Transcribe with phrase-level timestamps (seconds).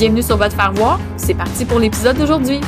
[0.00, 0.98] Bienvenue sur votre faire voir.
[1.18, 2.62] C'est parti pour l'épisode d'aujourd'hui.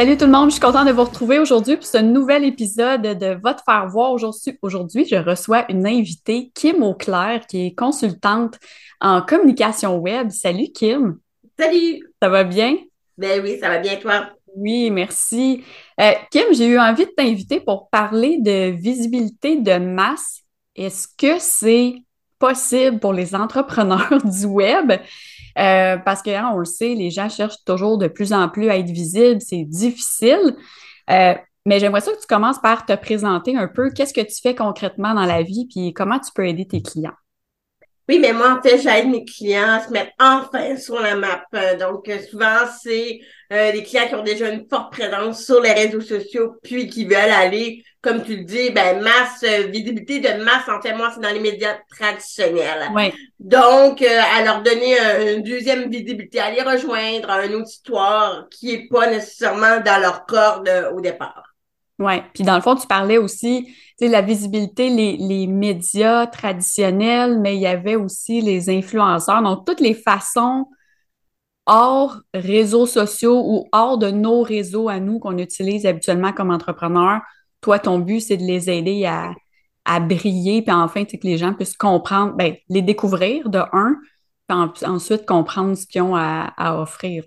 [0.00, 3.02] Salut tout le monde, je suis contente de vous retrouver aujourd'hui pour ce nouvel épisode
[3.02, 4.12] de Votre faire voir.
[4.12, 8.58] Aujourd'hui, je reçois une invitée, Kim Auclair, qui est consultante
[9.02, 10.30] en communication web.
[10.30, 11.18] Salut Kim.
[11.58, 12.00] Salut.
[12.22, 12.78] Ça va bien?
[13.18, 14.30] Ben oui, ça va bien toi?
[14.56, 15.62] Oui, merci.
[16.00, 20.40] Euh, Kim, j'ai eu envie de t'inviter pour parler de visibilité de masse.
[20.76, 21.96] Est-ce que c'est
[22.38, 24.92] possible pour les entrepreneurs du web?
[25.58, 28.70] Euh, parce que, hein, on le sait, les gens cherchent toujours de plus en plus
[28.70, 29.40] à être visibles.
[29.40, 30.56] C'est difficile.
[31.10, 31.34] Euh,
[31.66, 34.54] mais j'aimerais ça que tu commences par te présenter un peu qu'est-ce que tu fais
[34.54, 37.14] concrètement dans la vie, puis comment tu peux aider tes clients?
[38.08, 41.44] Oui, mais moi, en fait, j'aide mes clients à se mettre enfin sur la map.
[41.78, 43.20] Donc, euh, souvent, c'est
[43.50, 47.14] des clients qui ont déjà une forte présence sur les réseaux sociaux, puis qui veulent
[47.14, 51.20] aller comme tu le dis, ben masse, euh, visibilité de masse, en fait, moi, c'est
[51.20, 52.88] dans les médias traditionnels.
[52.94, 53.12] Ouais.
[53.38, 54.96] Donc, euh, à leur donner
[55.34, 60.24] une deuxième visibilité, à les rejoindre à un auditoire qui est pas nécessairement dans leur
[60.24, 61.44] corde euh, au départ.
[61.98, 66.26] Oui, puis dans le fond, tu parlais aussi, tu sais, la visibilité, les, les médias
[66.26, 70.64] traditionnels, mais il y avait aussi les influenceurs, donc toutes les façons
[71.66, 77.20] hors réseaux sociaux ou hors de nos réseaux à nous qu'on utilise habituellement comme entrepreneurs
[77.60, 79.34] toi, ton but, c'est de les aider à,
[80.00, 83.96] briller, puis enfin, que les gens puissent comprendre, ben, les découvrir de un,
[84.46, 87.24] puis ensuite comprendre ce qu'ils ont à, offrir.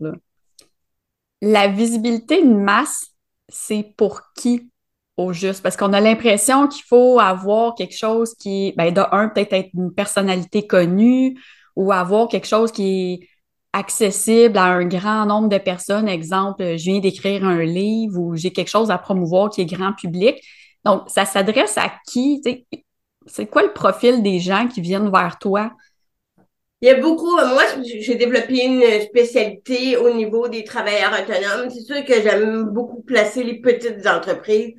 [1.42, 3.08] La visibilité de masse,
[3.50, 4.70] c'est pour qui
[5.18, 5.62] au juste?
[5.62, 9.70] Parce qu'on a l'impression qu'il faut avoir quelque chose qui, ben, de un, peut-être être
[9.74, 11.40] une personnalité connue
[11.76, 13.30] ou avoir quelque chose qui est
[13.74, 16.08] accessible à un grand nombre de personnes.
[16.08, 19.94] Exemple, je viens d'écrire un livre ou j'ai quelque chose à promouvoir qui est grand
[19.94, 20.42] public.
[20.86, 22.42] Donc, ça s'adresse à qui?
[23.26, 25.72] C'est quoi le profil des gens qui viennent vers toi?
[26.82, 31.70] Il y a beaucoup, moi, j'ai développé une spécialité au niveau des travailleurs autonomes.
[31.70, 34.74] C'est sûr que j'aime beaucoup placer les petites entreprises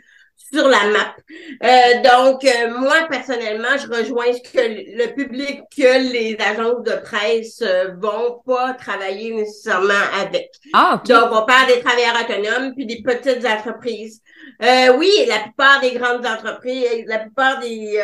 [0.53, 1.15] sur la map.
[1.63, 6.93] Euh, donc, euh, moi, personnellement, je rejoins ce que le public que les agences de
[7.03, 10.51] presse euh, vont pas travailler nécessairement avec.
[10.73, 14.21] Ah, Donc, on parle des travailleurs autonomes puis des petites entreprises.
[14.61, 18.01] oui, la plupart des grandes entreprises, la plupart des,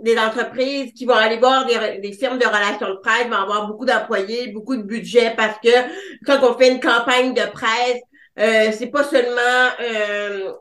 [0.00, 3.66] des entreprises qui vont aller voir des, des firmes de relations de presse vont avoir
[3.66, 5.70] beaucoup d'employés, beaucoup de budget parce que
[6.26, 8.02] quand on fait une campagne de presse,
[8.38, 10.52] euh, c'est pas seulement euh,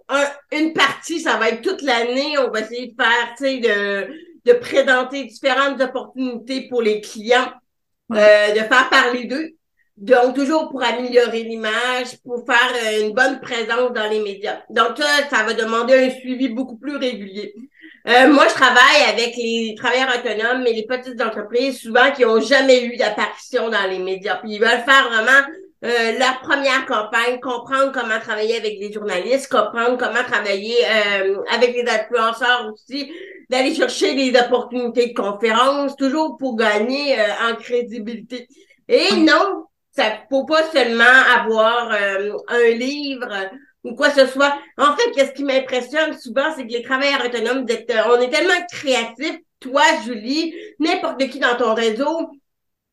[0.53, 2.37] une partie, ça va être toute l'année.
[2.37, 4.07] On va essayer de faire, tu sais, de,
[4.45, 7.51] de présenter différentes opportunités pour les clients,
[8.13, 9.49] euh, de faire parler d'eux.
[9.97, 14.61] Donc, toujours pour améliorer l'image, pour faire une bonne présence dans les médias.
[14.69, 17.53] Donc, ça, ça va demander un suivi beaucoup plus régulier.
[18.05, 22.83] moi, je travaille avec les travailleurs autonomes et les petites entreprises, souvent qui ont jamais
[22.83, 24.35] eu d'apparition dans les médias.
[24.35, 25.47] Puis ils veulent faire vraiment
[25.83, 31.75] euh, la première campagne, comprendre comment travailler avec les journalistes, comprendre comment travailler euh, avec
[31.75, 33.11] les influenceurs aussi,
[33.49, 38.47] d'aller chercher des opportunités de conférences, toujours pour gagner euh, en crédibilité.
[38.87, 41.03] Et non, ça faut pas seulement
[41.35, 43.29] avoir un livre
[43.83, 44.53] ou quoi que ce soit.
[44.77, 47.65] En fait, ce qui m'impressionne souvent, c'est que les travailleurs autonomes,
[48.09, 52.29] on est tellement créatifs, toi, Julie, n'importe qui dans ton réseau,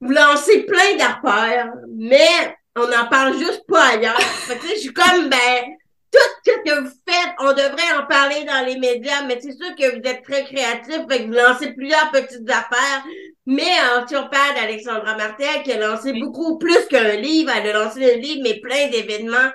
[0.01, 4.21] vous lancez plein d'affaires, mais on n'en parle juste pas ailleurs.
[4.21, 5.65] fait que, je suis comme, ben,
[6.11, 9.75] tout ce que vous faites, on devrait en parler dans les médias, mais c'est sûr
[9.77, 13.05] que vous êtes très créatif, fait que vous lancez plusieurs petites affaires,
[13.47, 17.75] Mais euh, si on parle d'Alexandra Martel, qui a lancé beaucoup plus qu'un livre, elle
[17.75, 19.51] a lancé un livre, mais plein d'événements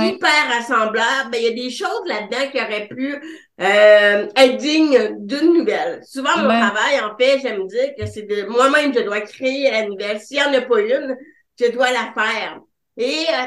[0.00, 3.14] hyper rassemblables, ben, il y a des choses là-dedans qui auraient pu
[3.60, 6.00] euh, être dignes d'une nouvelle.
[6.04, 9.86] Souvent, mon travail, en fait, j'aime dire que c'est de moi-même, je dois créer la
[9.86, 10.18] nouvelle.
[10.20, 11.16] S'il n'y en a pas une,
[11.58, 12.60] je dois la faire.
[12.96, 13.46] Et euh,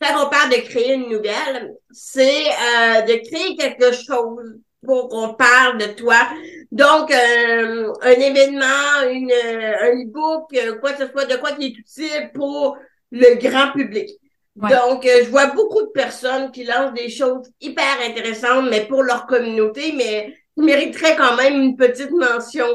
[0.00, 5.34] quand on parle de créer une nouvelle, c'est euh, de créer quelque chose pour qu'on
[5.34, 6.28] parle de toi.
[6.72, 11.78] Donc, euh, un événement, une, un e-book, quoi que ce soit, de quoi qui est
[11.78, 12.78] utile pour
[13.10, 14.08] le grand public.
[14.56, 19.26] Donc, je vois beaucoup de personnes qui lancent des choses hyper intéressantes, mais pour leur
[19.26, 22.66] communauté, mais qui mériteraient quand même une petite mention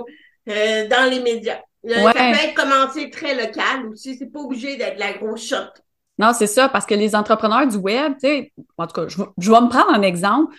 [0.47, 1.61] dans les médias.
[1.87, 4.15] Ça peut être commencé très local aussi.
[4.15, 5.81] C'est pas obligé d'être la grosse shot.
[6.17, 9.17] Non, c'est ça, parce que les entrepreneurs du web, tu sais, en tout cas, je,
[9.51, 10.55] vais me prendre un exemple.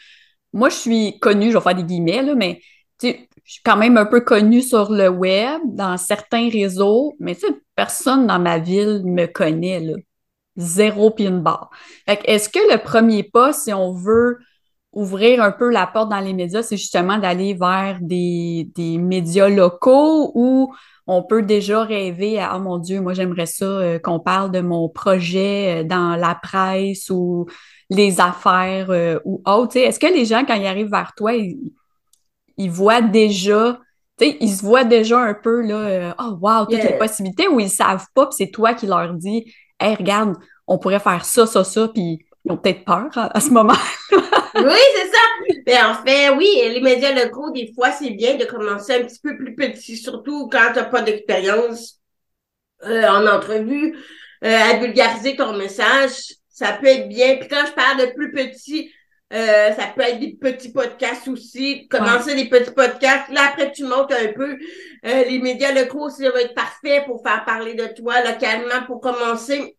[0.53, 2.61] Moi, je suis connue, je vais faire des guillemets, là, mais
[2.99, 7.15] tu sais, je suis quand même un peu connue sur le web, dans certains réseaux,
[7.21, 9.95] mais tu sais, personne dans ma ville me connaît, là.
[10.59, 11.71] Zéro pin bar.
[12.07, 14.39] Fait est-ce que le premier pas, si on veut
[14.93, 19.51] ouvrir un peu la porte dans les médias, c'est justement d'aller vers des, des médias
[19.51, 20.75] locaux ou
[21.07, 24.61] on peut déjà rêver à, oh mon Dieu, moi j'aimerais ça euh, qu'on parle de
[24.61, 27.47] mon projet euh, dans la presse ou
[27.91, 29.77] les affaires euh, ou autre.
[29.77, 33.79] Est-ce que les gens, quand ils arrivent vers toi, ils, voient déjà,
[34.21, 38.07] ils se voient déjà un peu là, oh wow, toutes les possibilités ou ils savent
[38.15, 40.35] pas, puis c'est toi qui leur dis, hey, regarde,
[40.67, 43.75] on pourrait faire ça, ça, ça, puis ils ont peut-être peur à, ce moment.
[44.65, 45.19] Oui, c'est ça.
[45.67, 49.21] Mais en fait, oui, les médias locaux, des fois, c'est bien de commencer un petit
[49.21, 52.01] peu plus petit, surtout quand tu n'as pas d'expérience
[52.85, 53.97] euh, en entrevue,
[54.45, 56.35] euh, à vulgariser ton message.
[56.49, 57.37] Ça peut être bien.
[57.37, 58.91] Puis quand je parle de plus petit,
[59.33, 61.89] euh, ça peut être des petits podcasts aussi.
[61.89, 63.29] Commencer des petits podcasts.
[63.31, 64.57] Là, après, tu montes un peu.
[65.05, 69.01] Euh, les médias locaux, ça va être parfait pour faire parler de toi localement pour
[69.01, 69.77] commencer.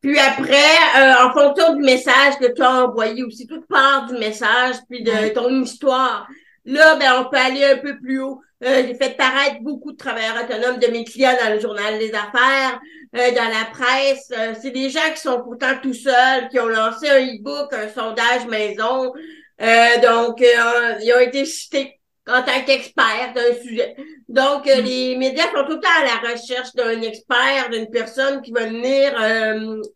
[0.00, 0.56] Puis après,
[0.98, 5.04] euh, en fonction du message que tu as envoyé aussi, toute part du message, puis
[5.04, 6.26] de ton histoire.
[6.64, 8.40] Là, ben, on peut aller un peu plus haut.
[8.60, 12.80] j'ai fait paraître beaucoup de travailleurs autonomes de mes clients dans le journal des affaires.
[13.16, 14.30] Euh, dans la presse.
[14.30, 17.88] Euh, c'est des gens qui sont pourtant tout seuls, qui ont lancé un e-book, un
[17.88, 19.12] sondage maison.
[19.60, 23.96] Euh, donc, ils ont été cités en tant qu'experts d'un sujet.
[24.28, 24.80] Donc, mm.
[24.84, 28.66] les médias sont tout le temps à la recherche d'un expert, d'une personne qui va
[28.66, 29.12] venir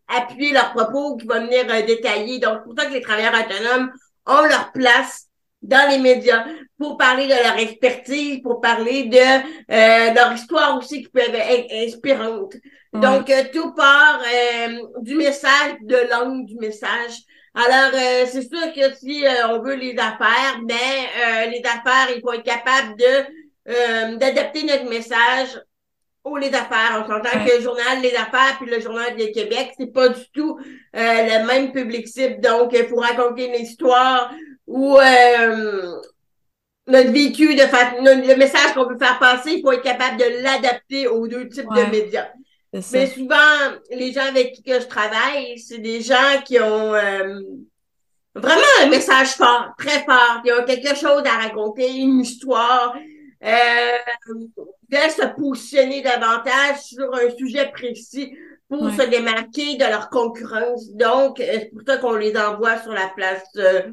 [0.09, 2.39] appuyer leurs propos, qui va venir détailler.
[2.39, 3.93] Donc, pour ça que les travailleurs autonomes
[4.25, 5.27] ont leur place
[5.61, 6.45] dans les médias
[6.77, 12.55] pour parler de leur expertise, pour parler de leur histoire aussi qui peut être inspirante.
[13.01, 17.23] Donc, euh, tout part euh, du message, de l'angle du message.
[17.53, 22.33] Alors, euh, c'est sûr que si on veut les affaires, ben, les affaires, il faut
[22.33, 23.45] être capable de
[24.17, 25.59] d'adapter notre message
[26.23, 27.03] aux les affaires.
[27.03, 30.21] On s'entend que le journal Les Affaires puis le journal du Québec, c'est pas du
[30.31, 30.59] tout
[30.93, 32.41] le même public cible.
[32.41, 34.31] Donc, il faut raconter une histoire
[34.67, 34.99] ou
[36.87, 41.07] notre vécu, de le message qu'on veut faire passer, il faut être capable de l'adapter
[41.07, 42.27] aux deux types de médias.
[42.91, 43.35] Mais souvent,
[43.91, 47.39] les gens avec qui que je travaille, c'est des gens qui ont euh,
[48.35, 52.95] vraiment un message fort, très fort, qui ont quelque chose à raconter, une histoire,
[53.43, 53.97] euh,
[54.91, 58.35] veulent se positionner davantage sur un sujet précis
[58.67, 60.91] pour se démarquer de leur concurrence.
[60.91, 63.83] Donc, euh, c'est pour ça qu'on les envoie sur la place euh,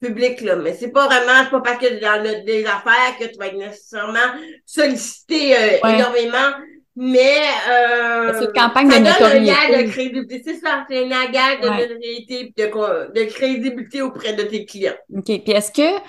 [0.00, 0.56] publique, là.
[0.56, 3.46] Mais c'est pas vraiment, c'est pas parce que dans le, des affaires que tu vas
[3.46, 4.18] être nécessairement
[4.66, 5.54] sollicité
[5.84, 6.52] énormément
[6.96, 7.38] mais
[7.70, 9.74] euh, c'est une campagne de notoriété.
[9.74, 10.42] Un de crédibilité.
[10.44, 14.94] C'est ça, c'est un gage de notoriété de, de crédibilité auprès de tes clients.
[15.16, 15.24] OK.
[15.24, 16.00] Puis est-ce que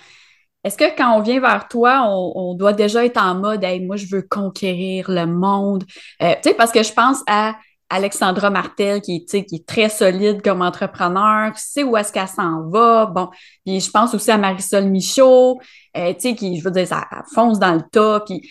[0.63, 3.95] est-ce que quand on vient vers toi, on, doit déjà être en mode Hey, moi,
[3.95, 5.83] je veux conquérir le monde?
[6.21, 7.55] Euh, tu sais, parce que je pense à
[7.89, 12.69] Alexandra Martel, qui, qui est très solide comme entrepreneur, qui sait où est-ce qu'elle s'en
[12.69, 13.07] va.
[13.07, 13.29] Bon,
[13.65, 15.59] puis je pense aussi à Marisol Michaud,
[15.97, 18.23] euh, tu sais, qui, je veux dire, ça fonce dans le tas.
[18.25, 18.47] Puis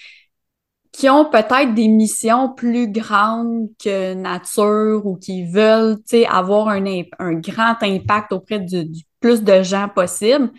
[0.93, 6.85] qui ont peut-être des missions plus grandes que nature ou qui veulent avoir un,
[7.19, 10.51] un, grand impact auprès du, plus de gens possible,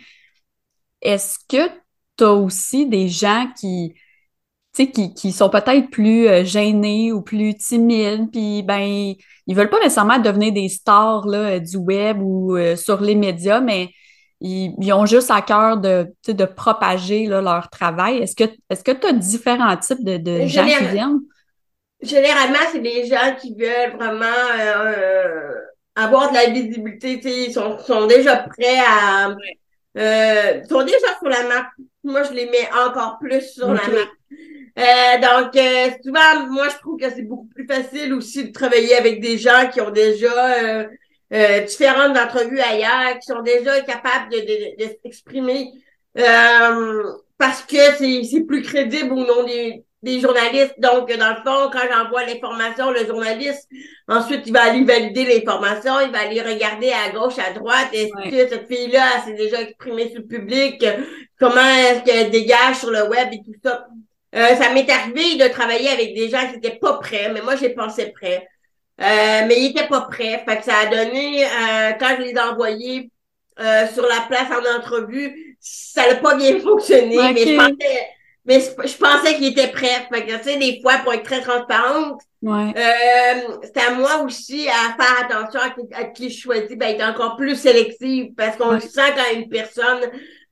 [1.02, 1.70] est-ce que
[2.16, 3.94] tu as aussi des gens qui,
[4.72, 9.14] qui, qui sont peut-être plus euh, gênés ou plus timides, puis ben,
[9.46, 13.60] ils veulent pas nécessairement devenir des stars là, du web ou euh, sur les médias,
[13.60, 13.90] mais
[14.42, 18.18] ils, ont juste à cœur de, de propager leur travail.
[18.18, 21.20] Est-ce que est-ce que tu as différents types de, de gens qui viennent?
[22.00, 24.26] Généralement, c'est des gens qui veulent vraiment
[24.58, 25.52] euh,
[25.94, 27.20] avoir de la visibilité.
[27.24, 29.28] Ils sont, sont déjà prêts à.
[29.98, 31.68] Euh, ils sont déjà sur la map.
[32.02, 34.08] Moi, je les mets encore plus sur la map.
[34.78, 38.96] Euh, donc, euh, souvent, moi, je trouve que c'est beaucoup plus facile aussi de travailler
[38.96, 40.86] avec des gens qui ont déjà euh,
[41.32, 45.70] euh différentes entrevues ailleurs, qui sont déjà capables de, de, de s'exprimer
[47.38, 50.74] parce que c'est plus crédible au nom des, des journalistes.
[50.78, 53.68] Donc, dans le fond, quand j'envoie l'information, le journaliste,
[54.08, 58.30] ensuite, il va aller valider l'information, il va aller regarder à gauche, à droite, est-ce
[58.30, 60.84] que cette fille-là s'est déjà exprimée sur le public,
[61.38, 63.86] comment est-ce qu'elle dégage sur le web et tout ça?
[64.34, 67.56] Euh, ça m'est arrivé de travailler avec des gens qui étaient pas prêts, mais moi,
[67.56, 68.48] j'ai pensé prêt.
[69.00, 70.42] Euh, mais ils étaient pas prêts.
[70.46, 73.10] Fait que ça a donné, euh, quand je les ai envoyés
[73.94, 78.08] sur la place en entrevue, ça n'a pas bien fonctionné, mais je pensais
[78.44, 80.06] mais je pensais qu'il était prêt.
[80.12, 82.74] Fait que, tu sais, des fois, pour être très transparente, ouais.
[82.76, 85.60] euh, c'est à moi aussi à faire attention
[85.92, 90.02] à, qui je choisis, ben, être encore plus sélective parce qu'on sent quand une personne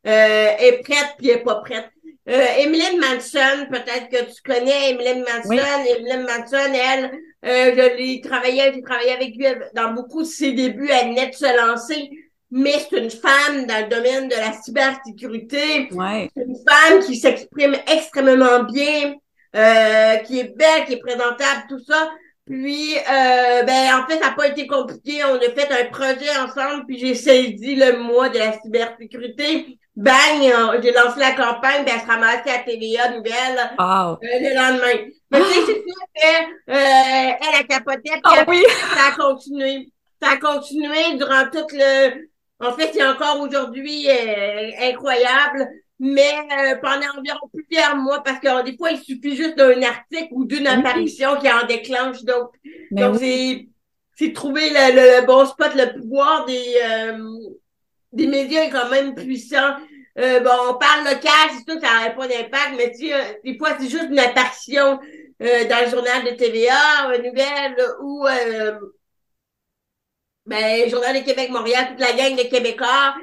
[0.07, 1.91] euh, est prête puis est pas prête.
[2.29, 5.49] Euh, Emeline Manson, peut-être que tu connais Emeline Manson.
[5.49, 5.59] Oui.
[5.59, 7.11] Emeline Manson, elle,
[7.45, 10.91] euh, je l'ai travaillé, j'ai travaillé avec lui dans beaucoup de ses débuts.
[10.91, 12.11] Elle venait de se lancer
[12.51, 15.89] mais c'est une femme dans le domaine de la cybersécurité.
[15.93, 16.29] Ouais.
[16.37, 19.15] C'est une femme qui s'exprime extrêmement bien,
[19.55, 22.11] euh, qui est belle, qui est présentable, tout ça.
[22.47, 25.23] Puis, euh, ben, en fait, ça n'a pas été compliqué.
[25.25, 29.79] On a fait un projet ensemble, puis j'ai saisi le mois de la cybersécurité.
[30.01, 34.13] Bang, euh, j'ai lancé la campagne, puis elle se ramassée à TVA Nouvelle wow.
[34.13, 35.11] euh, le lendemain.
[35.31, 38.63] Mais tu sais, c'est sûr qu'elle euh, a capoté, puis oh, oui.
[38.95, 39.93] ça a continué.
[40.23, 42.31] Ça a continué durant tout le,
[42.61, 45.67] en fait, c'est encore aujourd'hui euh, incroyable,
[45.99, 50.29] mais euh, pendant environ plusieurs mois, parce que des fois, il suffit juste d'un article
[50.33, 52.53] ou d'une apparition qui en déclenche d'autres.
[52.91, 53.67] Donc, c'est
[54.17, 57.19] c'est trouver le, bon spot, le pouvoir des, euh,
[58.13, 59.77] des médias est quand même puissant.
[60.17, 63.11] Bon, on parle local, c'est sûr que ça n'aurait pas d'impact, mais tu
[63.45, 64.99] des fois, c'est juste une apparition
[65.41, 68.27] dans le journal de TVA, une nouvelle, ou
[70.51, 73.15] ben, Journal de Québec-Montréal, toute la gang de Québécois.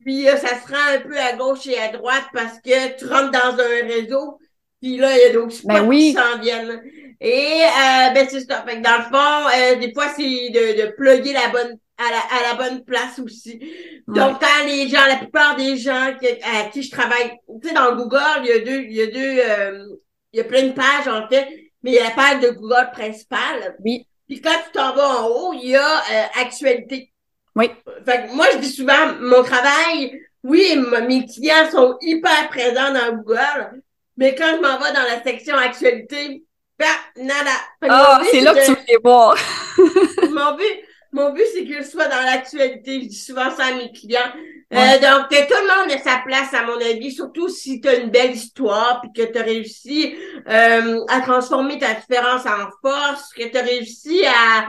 [0.00, 3.06] Puis euh, ça se rend un peu à gauche et à droite parce que tu
[3.06, 4.38] rentres dans un réseau.
[4.80, 6.14] Puis là, il y a d'autres spots ben oui.
[6.14, 6.80] qui s'en viennent.
[7.20, 8.64] Et euh, ben c'est ça.
[8.66, 12.10] Fait que dans le fond, euh, des fois, c'est de, de plugger la bonne à
[12.10, 13.60] la, à la bonne place aussi.
[14.08, 17.94] Donc, quand les gens, la plupart des gens à qui je travaille, tu sais, dans
[17.94, 19.96] Google, il y a deux, il y a deux,
[20.32, 21.48] il y a plein de pages en fait,
[21.82, 23.76] mais il y a la page de Google principale.
[23.84, 24.06] Oui.
[24.28, 27.12] Puis quand tu t'en vas en haut, il y a euh, actualité.
[27.56, 27.70] Oui.
[28.06, 33.16] Fait que moi, je dis souvent, mon travail, oui, mes clients sont hyper présents dans
[33.16, 33.82] Google,
[34.16, 36.44] mais quand je m'en vais dans la section actualité,
[36.78, 37.50] bah, nada.
[37.88, 39.36] Ah, c'est là que tu veux les voir.
[39.76, 43.02] mon but, mon but, c'est qu'ils soient dans l'actualité.
[43.02, 44.32] Je dis souvent ça à mes clients.
[44.72, 47.96] Euh, donc, tout le monde a sa place, à mon avis, surtout si tu as
[47.96, 50.14] une belle histoire, puis que tu as réussi
[50.48, 54.68] euh, à transformer ta différence en force, que tu as réussi à,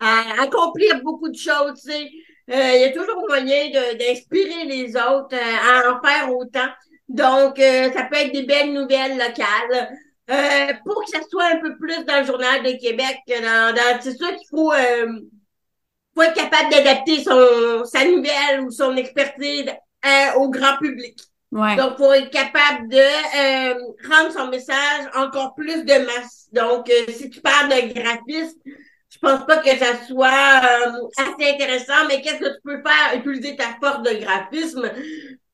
[0.00, 1.82] à, accomplir beaucoup de choses.
[1.84, 2.10] Tu sais.
[2.50, 6.68] Euh, il y a toujours moyen d'inspirer les autres à en faire autant.
[7.08, 9.98] Donc, ça peut être des belles nouvelles locales.
[10.84, 14.16] pour que ça soit un peu plus dans le Journal de Québec, dans, dans c'est
[14.16, 14.72] sûr qu'il faut
[16.14, 19.66] faut être capable d'adapter son sa nouvelle ou son expertise
[20.04, 21.18] euh, au grand public.
[21.52, 21.76] Ouais.
[21.76, 23.74] Donc, faut être capable de euh,
[24.08, 26.48] rendre son message encore plus de masse.
[26.52, 28.58] Donc, euh, si tu parles de graphisme,
[29.10, 30.30] je pense pas que ça soit
[31.18, 33.18] assez intéressant, mais qu'est-ce que tu peux faire?
[33.18, 34.90] Utiliser ta force de graphisme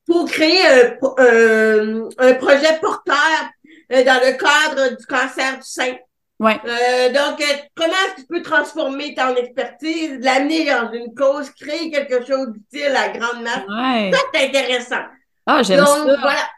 [0.07, 3.51] pour créer un, un projet porteur
[3.89, 5.95] dans le cadre du cancer du sein.
[6.39, 6.59] Ouais.
[6.65, 11.49] Euh, donc, euh, comment est-ce que tu peux transformer ton expertise, l'amener dans une cause,
[11.49, 13.65] créer quelque chose d'utile à grande masse?
[13.67, 14.11] Ouais.
[14.13, 15.03] Ça, c'est intéressant.
[15.45, 16.03] Ah, j'aime ça.
[16.03, 16.49] voilà.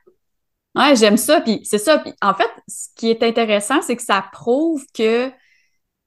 [0.76, 1.42] Ouais, j'aime ça.
[1.42, 1.98] Puis c'est ça.
[1.98, 5.34] Puis en fait, ce qui est intéressant, c'est que ça prouve que, tu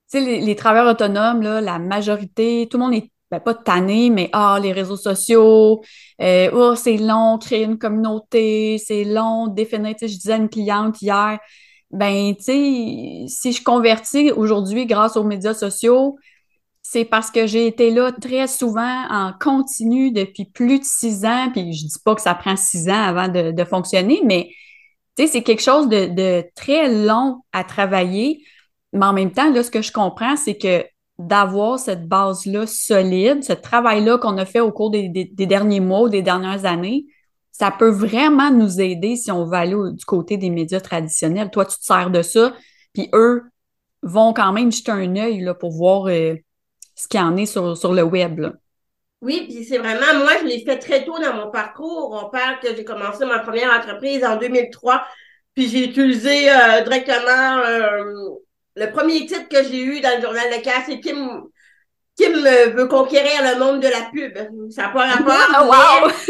[0.06, 4.10] sais, les, les, travailleurs autonomes, là, la majorité, tout le monde est ben, pas tanné,
[4.10, 5.82] mais ah, les réseaux sociaux,
[6.20, 10.36] euh, oh, c'est long, créer une communauté, c'est long, définir, tu sais, je disais à
[10.36, 11.40] une cliente hier,
[11.94, 16.18] ben, tu sais, si je convertis aujourd'hui grâce aux médias sociaux,
[16.82, 21.50] c'est parce que j'ai été là très souvent en continu depuis plus de six ans,
[21.52, 24.50] puis je dis pas que ça prend six ans avant de, fonctionner, mais
[25.16, 28.42] tu sais, c'est quelque chose de, très long à travailler.
[28.92, 30.84] Mais en même temps, là, ce que je comprends, c'est que
[31.20, 35.08] d'avoir cette base-là solide, ce travail-là qu'on a fait au cours des
[35.38, 37.06] derniers mois ou des dernières années,
[37.54, 41.50] ça peut vraiment nous aider si on va aller du côté des médias traditionnels.
[41.50, 42.52] Toi, tu te sers de ça,
[42.92, 43.44] puis eux
[44.02, 46.34] vont quand même jeter un œil là, pour voir euh,
[46.96, 48.52] ce qu'il y en est sur, sur le web.
[49.22, 52.20] Oui, puis c'est vraiment, moi, je l'ai fait très tôt dans mon parcours.
[52.22, 55.04] On parle que j'ai commencé ma première entreprise en 2003.
[55.54, 58.30] Puis j'ai utilisé euh, directement euh,
[58.74, 61.44] le premier titre que j'ai eu dans le journal de casse, c'est Kim
[62.16, 64.38] Kim veut conquérir le monde de la pub.
[64.70, 65.34] Ça n'a pas rapport.
[65.60, 66.10] Oh, wow!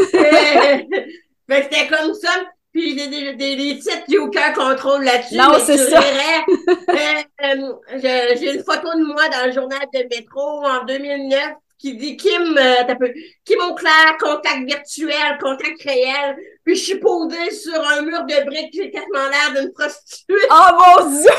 [1.49, 2.31] c'était comme ça.
[2.73, 5.37] Puis des, des, des titres, j'ai aucun contrôle là-dessus.
[5.37, 6.01] Non, c'est ça.
[7.41, 12.59] j'ai une photo de moi dans le journal de métro en 2009 qui dit Kim,
[12.59, 13.13] euh, peu,
[13.45, 16.37] Kim Auclair, contact virtuel, contact réel.
[16.65, 20.49] Puis je suis posée sur un mur de briques, j'ai quasiment l'air d'une prostituée.
[20.51, 21.31] Oh mon Dieu!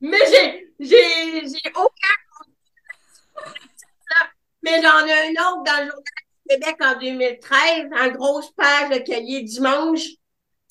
[0.00, 2.14] Mais j'ai, j'ai, j'ai aucun
[4.82, 6.02] j'en ai un autre dans le Journal
[6.46, 10.02] du Québec en 2013, en grosse page de cahier dimanche.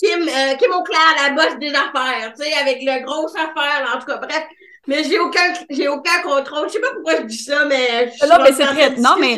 [0.02, 4.00] Kim, euh, Kim Auclair, la bosse des affaires, tu sais, avec le gros affaire, en
[4.00, 4.44] tout cas, bref.
[4.88, 6.68] Mais j'ai aucun, j'ai aucun contrôle.
[6.68, 9.38] Je sais pas pourquoi je dis ça, mais je Non, mais c'est très, non, mais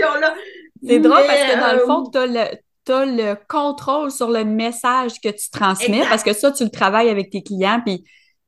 [0.84, 4.44] c'est drôle parce que dans le euh, fond, t'as le, t'as le contrôle sur le
[4.44, 8.04] message que tu transmets parce que ça, tu le travailles avec tes clients puis,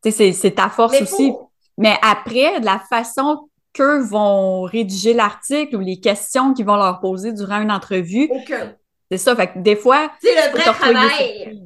[0.10, 1.34] c'est ta force aussi.
[1.78, 3.47] Mais après, de la façon
[3.78, 8.28] qu'eux vont rédiger l'article ou les questions qu'ils vont leur poser durant une entrevue.
[8.32, 8.76] Aucun.
[9.12, 9.36] C'est ça.
[9.36, 10.12] Fait que des fois.
[10.22, 11.60] C'est le vrai travail.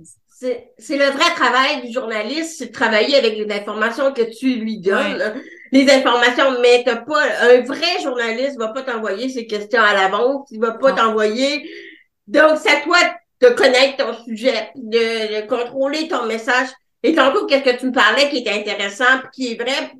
[0.77, 4.80] C'est le vrai travail du journaliste, c'est de travailler avec les informations que tu lui
[4.80, 5.36] donnes.
[5.72, 10.48] Les informations, mais t'as pas, un vrai journaliste va pas t'envoyer ses questions à l'avance,
[10.51, 11.70] il va pas t'envoyer.
[12.27, 12.98] Donc, c'est à toi
[13.41, 16.70] de connaître ton sujet, de, de contrôler ton message.
[17.03, 19.91] Et tantôt, qu'est-ce que tu me parlais qui est intéressant, puis qui est vrai,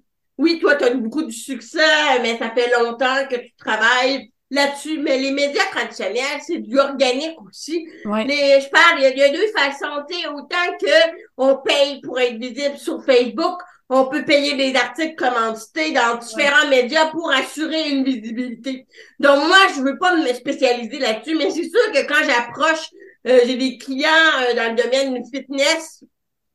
[0.42, 4.98] oui, toi, tu as beaucoup de succès, mais ça fait longtemps que tu travailles là-dessus.
[5.00, 7.88] Mais les médias traditionnels, c'est du organique aussi.
[8.04, 10.04] je parle, il y, a, deux façons.
[10.36, 15.92] Autant que on paye pour être visible sur Facebook, on peut payer des articles commandités
[15.92, 18.88] dans différents médias pour assurer une visibilité.
[19.20, 22.90] Donc moi, je veux pas me spécialiser là-dessus, mais c'est sûr que quand j'approche,
[23.28, 26.04] euh, j'ai des clients euh, dans le domaine du fitness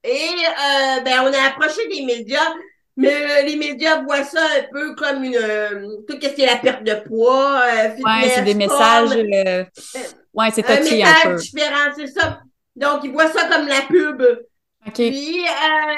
[0.02, 2.52] et euh, ben on a approché des médias
[2.96, 6.47] mais euh, les médias voient ça un peu comme une euh, tout ce qui est
[6.47, 9.10] la perte de poids, euh, Ouais, c'est des messages.
[9.16, 9.64] Euh,
[10.34, 11.36] ouais, c'est touchy un, un peu.
[11.36, 12.40] différent, c'est ça.
[12.75, 14.23] Donc ils voient ça comme la pub.
[14.88, 15.10] Okay.
[15.10, 15.44] Puis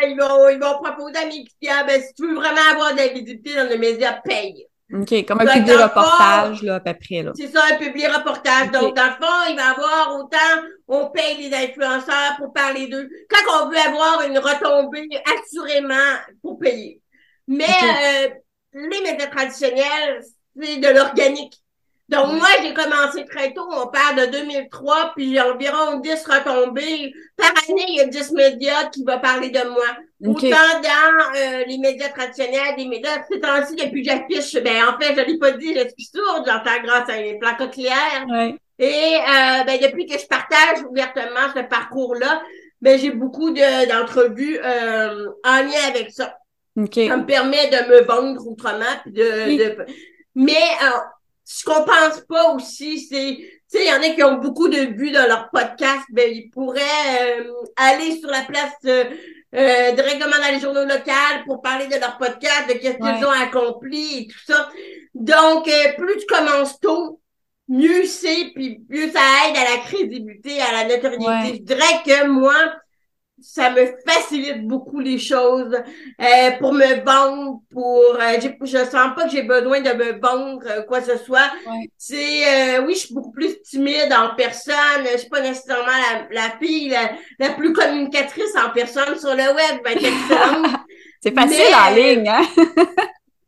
[0.04, 2.98] ils vont ils vont proposer à mes clients, ben si tu veux vraiment avoir de
[2.98, 4.66] la visibilité dans les médias, paye.
[4.90, 7.32] OK, comme un public reportage, là, à peu près, là.
[7.36, 8.70] C'est ça, un public reportage.
[8.70, 13.08] Donc, dans le fond, il va avoir autant, on paye les influenceurs pour parler d'eux.
[13.28, 17.02] Quand on veut avoir une retombée, assurément, pour payer.
[17.46, 18.28] Mais, euh,
[18.72, 20.22] les médias traditionnels,
[20.58, 21.54] c'est de l'organique.
[22.08, 23.68] Donc, moi, j'ai commencé très tôt.
[23.70, 27.12] On parle de 2003, puis j'ai environ 10 retombées.
[27.36, 29.84] Par année, il y a 10 médias qui vont parler de moi.
[30.24, 34.98] Autant dans euh, les médias traditionnels, des médias, c'est ainsi depuis que j'affiche, ben, en
[35.00, 38.26] fait, je l'ai pas dit, je suis sourde, j'entends grâce à une plaques cochléaires.
[38.80, 42.42] Et, euh, ben, depuis que je partage ouvertement ce parcours-là,
[42.80, 46.36] ben, j'ai beaucoup d'entrevues euh, en lien avec ça.
[46.76, 49.86] Ça me permet de me vendre autrement, puis de, de...
[50.36, 50.98] mais euh,
[51.44, 54.68] ce qu'on pense pas aussi, c'est, tu sais, il y en a qui ont beaucoup
[54.68, 58.76] de vues dans leur podcast, ben ils pourraient euh, aller sur la place
[59.54, 63.26] euh, euh, directement dans les journaux locaux pour parler de leur podcast, de ce qu'ils
[63.26, 64.68] ont accompli et tout ça.
[65.14, 65.64] Donc,
[65.96, 67.20] plus tu commences tôt,
[67.68, 71.58] mieux c'est, puis mieux ça aide à la crédibilité, à la notoriété.
[71.58, 72.54] Je dirais que moi,
[73.40, 75.74] ça me facilite beaucoup les choses
[76.20, 80.62] euh, pour me vendre, pour euh, je sens pas que j'ai besoin de me vendre
[80.66, 81.50] euh, quoi que ce soit.
[81.96, 85.04] C'est oui, je suis beaucoup plus timide en personne.
[85.12, 86.94] Je suis pas nécessairement la, la fille
[87.38, 89.82] la, plus communicatrice en personne sur le web.
[89.84, 89.98] Ben,
[91.20, 92.42] C'est facile en ligne, hein?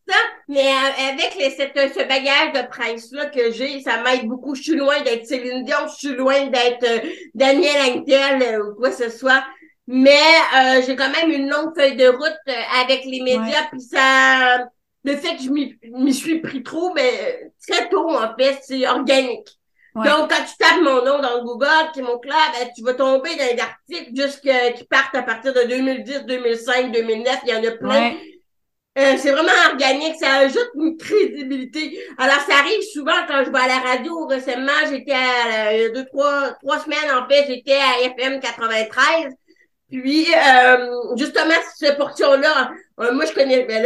[0.08, 0.16] ça,
[0.48, 0.68] mais
[1.12, 4.54] avec les, cette, ce bagage de presse-là que j'ai, ça m'aide beaucoup.
[4.54, 6.86] Je suis loin d'être Céline Dion, je suis loin d'être
[7.34, 9.42] Daniel Angel ou quoi que ce soit.
[9.92, 10.22] Mais
[10.56, 14.68] euh, j'ai quand même une longue feuille de route euh, avec les médias, puis ça,
[15.02, 19.48] le fait que je m'y suis pris trop, mais très tôt en fait, c'est organique.
[19.96, 22.94] Donc quand tu tapes mon nom dans Google, qui est mon club, ben, tu vas
[22.94, 27.56] tomber dans des articles juste qui partent à partir de 2010, 2005, 2009, il y
[27.56, 28.14] en a plein.
[28.96, 31.98] Euh, c'est vraiment organique, ça ajoute une crédibilité.
[32.18, 34.26] Alors, ça arrive souvent quand je vais à la radio.
[34.26, 38.40] Récemment, j'étais à il y a deux, trois, trois semaines, en fait, j'étais à FM
[38.40, 39.32] 93.
[39.90, 43.82] Puis, euh, justement, cette portion-là, euh, moi, je connais, ben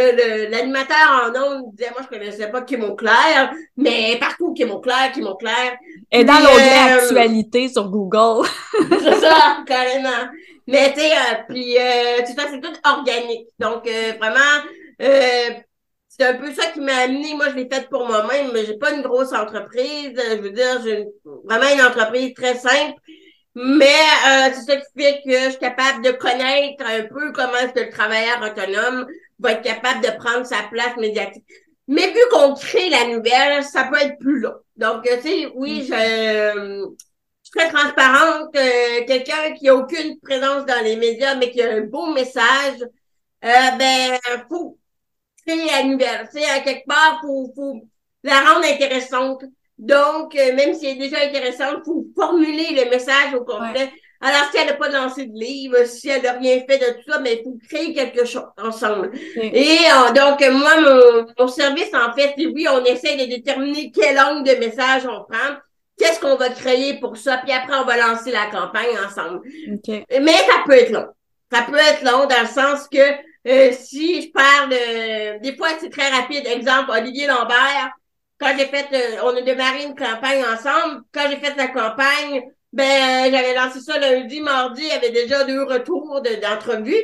[0.51, 5.29] l'animateur en ondes disait, moi, je connaissais pas Kim Clair, mais partout Kim Clair, Kim
[5.39, 5.77] Clair.
[6.13, 8.47] Et dans l'onglet euh, actualité sur Google.
[8.91, 10.31] c'est ça, carrément.
[10.67, 13.49] Mais, tu sais, euh, puis, euh, tu sais, c'est tout organique.
[13.59, 13.89] Donc,
[14.19, 14.63] vraiment,
[14.99, 17.35] c'est un peu ça qui m'a amené.
[17.35, 20.13] Moi, je l'ai fait pour moi-même, mais j'ai pas une grosse entreprise.
[20.17, 21.07] Je veux dire, j'ai
[21.45, 23.01] vraiment une entreprise très simple.
[23.55, 27.57] Mais euh, c'est ça qui fait que je suis capable de connaître un peu comment
[27.57, 29.07] est-ce que le travailleur autonome
[29.39, 31.45] va être capable de prendre sa place médiatique.
[31.87, 34.55] Mais vu qu'on crée la nouvelle, ça peut être plus long.
[34.77, 35.85] Donc, tu sais, oui, mm.
[35.85, 36.91] je,
[37.43, 38.57] je suis très transparente.
[38.57, 42.81] Euh, Quelqu'un qui a aucune présence dans les médias, mais qui a un beau message,
[43.45, 44.79] euh, ben, faut
[45.47, 46.29] créer la nouvelle.
[46.33, 47.83] Tu sais, à quelque part, faut, faut
[48.25, 49.45] la rendre intéressante.
[49.79, 53.93] Donc, euh, même si elle est déjà intéressante, faut formuler le message au complet.
[54.21, 57.11] Alors, si elle n'a pas lancé de livre, si elle n'a rien fait de tout
[57.11, 59.11] ça, mais il faut créer quelque chose ensemble.
[59.37, 64.19] Et euh, donc, moi, mon, mon, service, en fait, oui, on essaie de déterminer quel
[64.19, 65.57] angle de message on prend,
[65.99, 69.41] qu'est-ce qu'on va créer pour ça, puis après, on va lancer la campagne ensemble.
[69.87, 71.09] Mais ça peut être long.
[71.53, 72.99] Ça peut être long dans le sens que
[73.47, 76.47] euh, si je parle, de, des fois, c'est très rapide.
[76.47, 77.91] Exemple, Olivier Lambert,
[78.39, 81.03] quand j'ai fait, euh, on a démarré une campagne ensemble.
[81.13, 82.43] Quand j'ai fait la campagne,
[82.73, 87.03] ben, j'avais lancé ça lundi, mardi, il y avait déjà deux retours d'entrevues.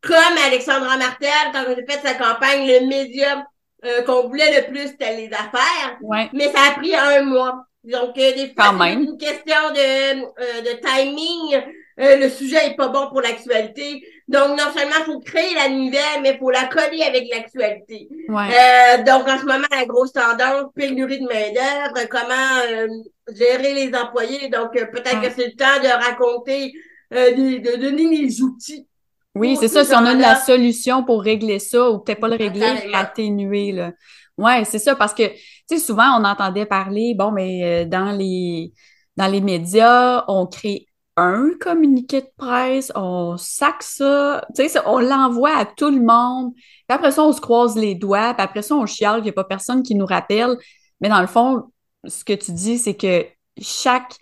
[0.00, 3.46] Comme Alexandra Martel, quand j'ai fait sa campagne, le média
[3.84, 5.98] euh, qu'on voulait le plus, c'était les affaires.
[6.32, 7.64] Mais ça a pris un mois.
[7.84, 11.62] Donc, euh, des fois, c'est une question de, euh, de timing.
[11.98, 14.02] Le sujet est pas bon pour l'actualité.
[14.28, 18.08] Donc, non seulement il faut créer la nouvelle, mais il faut la coller avec l'actualité.
[18.28, 22.88] donc, en ce moment, la grosse tendance, pénurie de main-d'œuvre, comment
[23.30, 24.48] gérer les employés.
[24.48, 26.72] Donc, euh, peut-être que c'est le temps de raconter,
[27.14, 28.86] euh, de, donner les outils.
[29.34, 29.84] Oui, c'est ça.
[29.84, 33.92] Si on a la solution pour régler ça, ou peut-être pas le régler, atténuer, là.
[34.38, 38.12] Ouais, c'est ça, parce que, tu sais, souvent, on entendait parler, bon, mais euh, dans
[38.12, 38.72] les,
[39.16, 40.86] dans les médias, on crée
[41.22, 46.52] un communiqué de presse, on sac ça, tu sais, on l'envoie à tout le monde,
[46.54, 49.30] puis après ça, on se croise les doigts, puis après ça, on chiale qu'il n'y
[49.30, 50.56] a pas personne qui nous rappelle.
[51.00, 51.64] Mais dans le fond,
[52.06, 53.24] ce que tu dis, c'est que
[53.60, 54.16] chaque,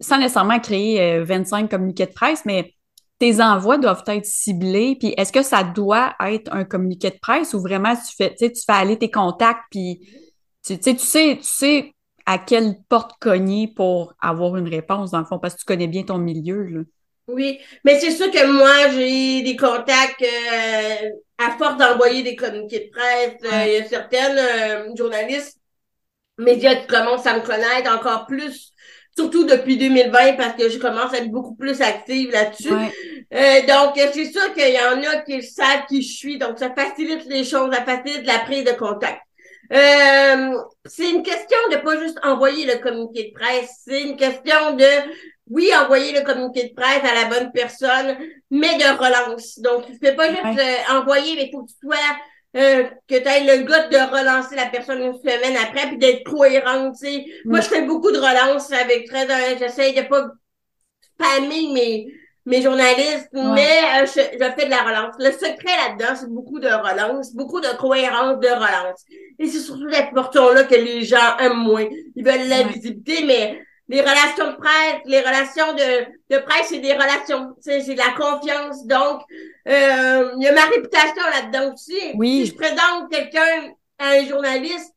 [0.00, 2.72] sans nécessairement créer 25 euh, communiqués de presse, mais
[3.18, 4.96] tes envois doivent être ciblés.
[4.98, 8.48] Puis est-ce que ça doit être un communiqué de presse ou vraiment tu fais, tu
[8.48, 10.00] fais aller tes contacts, puis
[10.64, 11.95] tu, tu sais, tu sais
[12.26, 15.86] à quelle porte cogner pour avoir une réponse, dans le fond, parce que tu connais
[15.86, 16.64] bien ton milieu.
[16.64, 16.80] Là.
[17.28, 21.08] Oui, mais c'est sûr que moi, j'ai des contacts euh,
[21.38, 23.36] à force d'envoyer des communiqués de presse.
[23.44, 25.58] Euh, il y a certaines journalistes
[26.38, 28.72] médias qui commencent à me connaître encore plus,
[29.16, 32.72] surtout depuis 2020 parce que je commence à être beaucoup plus active là-dessus.
[32.72, 36.72] Euh, donc, c'est sûr qu'il y en a qui savent qui je suis, donc ça
[36.74, 39.20] facilite les choses, ça facilite la prise de contact.
[39.72, 44.74] Euh, c'est une question de pas juste envoyer le communiqué de presse, c'est une question
[44.74, 44.84] de
[45.48, 48.16] oui, envoyer le communiqué de presse à la bonne personne,
[48.50, 49.58] mais de relance.
[49.60, 51.96] Donc, tu ne peux pas juste euh, envoyer, mais il faut que tu sois
[52.56, 56.24] euh, que tu aies le goût de relancer la personne une semaine après, puis d'être
[56.24, 57.24] cohérente, tu sais.
[57.44, 59.26] Moi, je fais beaucoup de relances avec très...
[59.58, 60.26] J'essaie de pas
[61.02, 62.06] spammer mes,
[62.46, 65.14] mes journalistes, mais euh, je, je, fais de la relance.
[65.18, 69.04] Le secret là-dedans, c'est beaucoup de relance, beaucoup de cohérence de relance.
[69.38, 71.86] Et c'est surtout cette portion-là que les gens aiment moins.
[72.14, 76.78] Ils veulent la visibilité, mais les relations de presse, les relations de, de presse, c'est
[76.78, 77.54] des relations.
[77.60, 78.86] C'est de la confiance.
[78.86, 79.22] Donc,
[79.68, 81.98] euh, il y a ma réputation là-dedans aussi.
[82.14, 82.46] Oui.
[82.46, 84.95] Si je présente quelqu'un à un journaliste,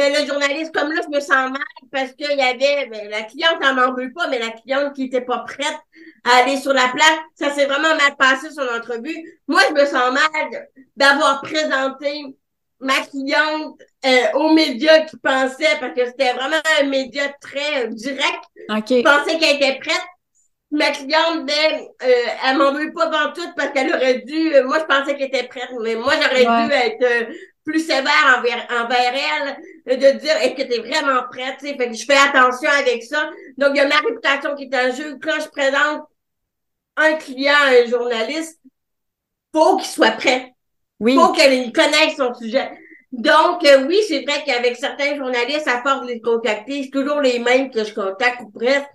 [0.00, 3.22] ben le journaliste, comme là, je me sens mal parce qu'il y avait, ben, la
[3.22, 5.78] cliente, elle m'en veut pas, mais la cliente qui était pas prête
[6.24, 9.16] à aller sur la place, ça s'est vraiment mal passé son entrevue.
[9.46, 12.24] Moi, je me sens mal d'avoir présenté
[12.80, 17.88] ma cliente euh, aux médias qui pensaient, parce que c'était vraiment un média très euh,
[17.88, 19.02] direct, okay.
[19.02, 20.06] pensait qu'elle était prête.
[20.72, 24.64] Ma cliente, ben, euh, elle m'en veut pas dans tout parce qu'elle aurait dû, euh,
[24.64, 27.28] moi je pensais qu'elle était prête, mais moi j'aurais dû être
[27.70, 29.14] plus sévère envers, envers
[29.86, 33.02] elle, de dire est-ce que tu es vraiment prête, fait que je fais attention avec
[33.02, 33.30] ça.
[33.56, 35.18] Donc il y a ma réputation qui est en jeu.
[35.22, 36.02] Quand je présente
[36.96, 38.60] un client à un journaliste,
[39.54, 40.54] faut qu'il soit prêt.
[40.98, 41.14] Oui.
[41.14, 42.70] Faut qu'il connaisse son sujet.
[43.12, 47.20] Donc, euh, oui, c'est vrai qu'avec certains journalistes, à force de les contacter, c'est toujours
[47.20, 48.86] les mêmes que je contacte ou presque,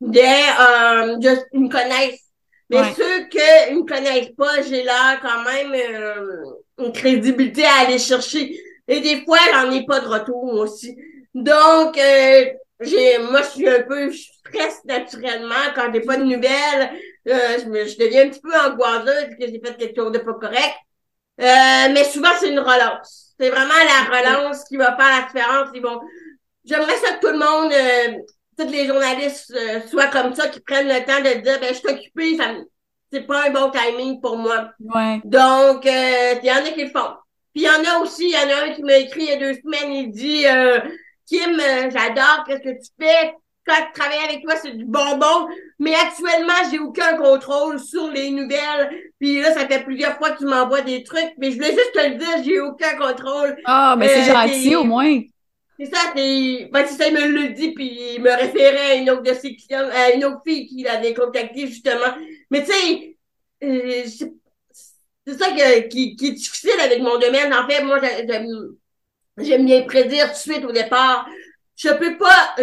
[0.00, 1.16] des, euh,
[1.52, 2.30] ils me connaissent.
[2.70, 3.38] Mais ceux qui
[3.72, 6.42] ne me connaissent pas, j'ai là quand même euh,
[6.80, 8.58] une crédibilité à aller chercher.
[8.88, 10.96] Et des fois, j'en ai pas de retour aussi.
[11.34, 12.44] Donc, euh,
[12.80, 16.90] j'ai, moi, je suis un peu, je stresse naturellement quand j'ai pas de nouvelles.
[17.24, 20.18] je, me, je deviens un petit peu angoisseuse parce que j'ai fait quelque chose de
[20.18, 20.76] pas correct.
[21.38, 23.30] mais souvent, c'est une relance.
[23.40, 25.68] C'est vraiment la relance qui va faire la différence.
[25.74, 26.00] Ils vont...
[26.64, 28.18] J'aimerais ça que tout le monde, euh,
[28.58, 31.78] tous les journalistes euh, soient comme ça, qui prennent le temps de dire, ben, je
[31.78, 32.48] suis occupée, ça
[33.12, 34.70] c'est pas un bon timing pour moi.
[34.80, 35.20] Ouais.
[35.24, 37.14] Donc, euh, il y en a qui le font.
[37.52, 39.28] Puis il y en a aussi, il y en a un qui m'a écrit il
[39.28, 40.44] y a deux semaines, il dit,
[41.26, 43.34] Kim, j'adore, qu'est-ce que tu fais?
[43.70, 45.48] quand je travaille avec toi, c'est du bonbon.
[45.78, 48.90] Mais actuellement, j'ai aucun contrôle sur les nouvelles.
[49.18, 51.32] Puis là, ça fait plusieurs fois que tu m'envoies des trucs.
[51.38, 53.56] Mais je voulais juste te le dire, j'ai aucun contrôle.
[53.64, 55.20] Ah, mais c'est euh, gentil au moins.
[55.80, 59.08] C'est ça, c'est, ben, ça, il me le dit, puis il me référait à une
[59.08, 62.14] autre de ses clients, à une autre fille qui l'avait contacté, justement.
[62.50, 63.16] Mais tu sais,
[63.64, 65.50] euh, c'est ça
[65.88, 67.54] qui, qui est difficile avec mon domaine.
[67.54, 67.98] En fait, moi,
[69.38, 71.26] j'aime bien prédire tout de suite au départ.
[71.76, 72.54] Je peux pas,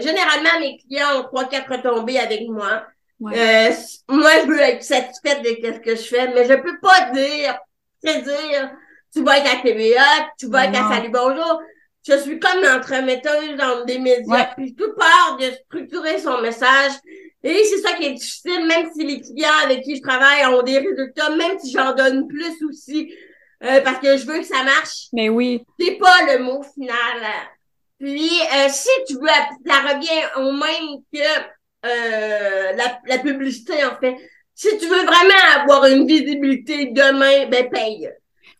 [0.00, 2.82] généralement, mes clients ont trois, quatre retombées avec moi.
[3.22, 3.70] Euh,
[4.08, 7.56] moi, je veux être satisfaite de ce que je fais, mais je peux pas dire,
[8.02, 8.72] prédire,
[9.12, 10.02] tu vas être à TVA,
[10.36, 11.60] tu vas être à Salut Bonjour
[12.08, 16.92] je suis comme l'entremetteuse dans des médias, puis tout part de structurer son message.
[17.42, 20.62] Et c'est ça qui est difficile, même si les clients avec qui je travaille ont
[20.62, 23.14] des résultats, même si j'en donne plus aussi,
[23.62, 25.06] euh, parce que je veux que ça marche.
[25.12, 25.62] Mais oui.
[25.78, 27.22] C'est pas le mot final.
[28.00, 29.28] Puis, euh, si tu veux,
[29.66, 34.16] ça revient au même que euh, la, la publicité, en fait.
[34.54, 38.10] Si tu veux vraiment avoir une visibilité demain, ben paye.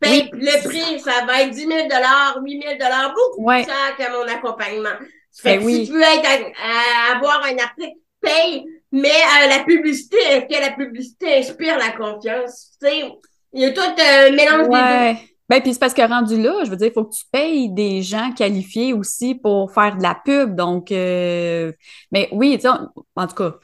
[0.00, 2.76] Ben, le prix, ça va être 10 000 8 000
[3.14, 4.96] beaucoup plus cher que mon accompagnement.
[5.40, 8.64] Fait ben que si tu veux être à, avoir un article, paye.
[8.90, 12.70] Mais euh, la publicité, est-ce que la publicité inspire la confiance?
[12.80, 13.12] Tu sais,
[13.52, 15.28] il y a tout un mélange des deux.
[15.48, 17.70] Ben, puis c'est parce que rendu là, je veux dire, il faut que tu payes
[17.70, 20.54] des gens qualifiés aussi pour faire de la pub.
[20.54, 21.72] Donc, euh,
[22.12, 22.58] mais oui,
[23.16, 23.54] en tout cas,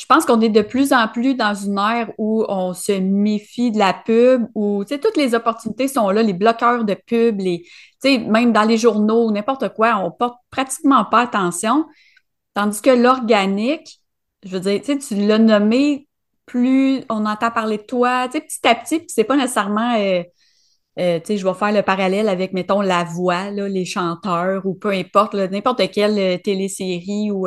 [0.00, 3.70] je pense qu'on est de plus en plus dans une ère où on se méfie
[3.70, 7.66] de la pub, où toutes les opportunités sont là, les bloqueurs de pub, les,
[8.02, 11.84] même dans les journaux, n'importe quoi, on porte pratiquement pas attention.
[12.54, 14.00] Tandis que l'organique,
[14.42, 16.08] je veux dire, tu l'as nommé,
[16.46, 20.22] plus on entend parler de toi, petit à petit, puis c'est pas nécessairement, euh,
[20.98, 25.34] euh, je vais faire le parallèle avec, mettons, la voix, les chanteurs, ou peu importe,
[25.34, 27.46] n'importe quelle euh, télésérie ou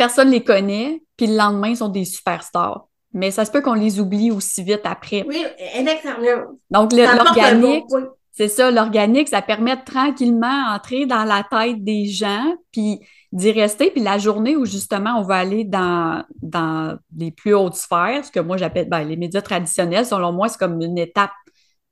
[0.00, 2.86] personne les connaît, puis le lendemain, ils sont des superstars.
[3.12, 5.26] Mais ça se peut qu'on les oublie aussi vite après.
[5.28, 6.46] Oui, exactement.
[6.70, 7.84] Donc, l'organique,
[8.32, 13.52] c'est ça, l'organique, ça permet de tranquillement entrer dans la tête des gens, puis d'y
[13.52, 13.90] rester.
[13.90, 18.30] Puis la journée où justement on va aller dans, dans les plus hautes sphères, ce
[18.30, 21.30] que moi j'appelle ben, les médias traditionnels, selon moi, c'est comme une étape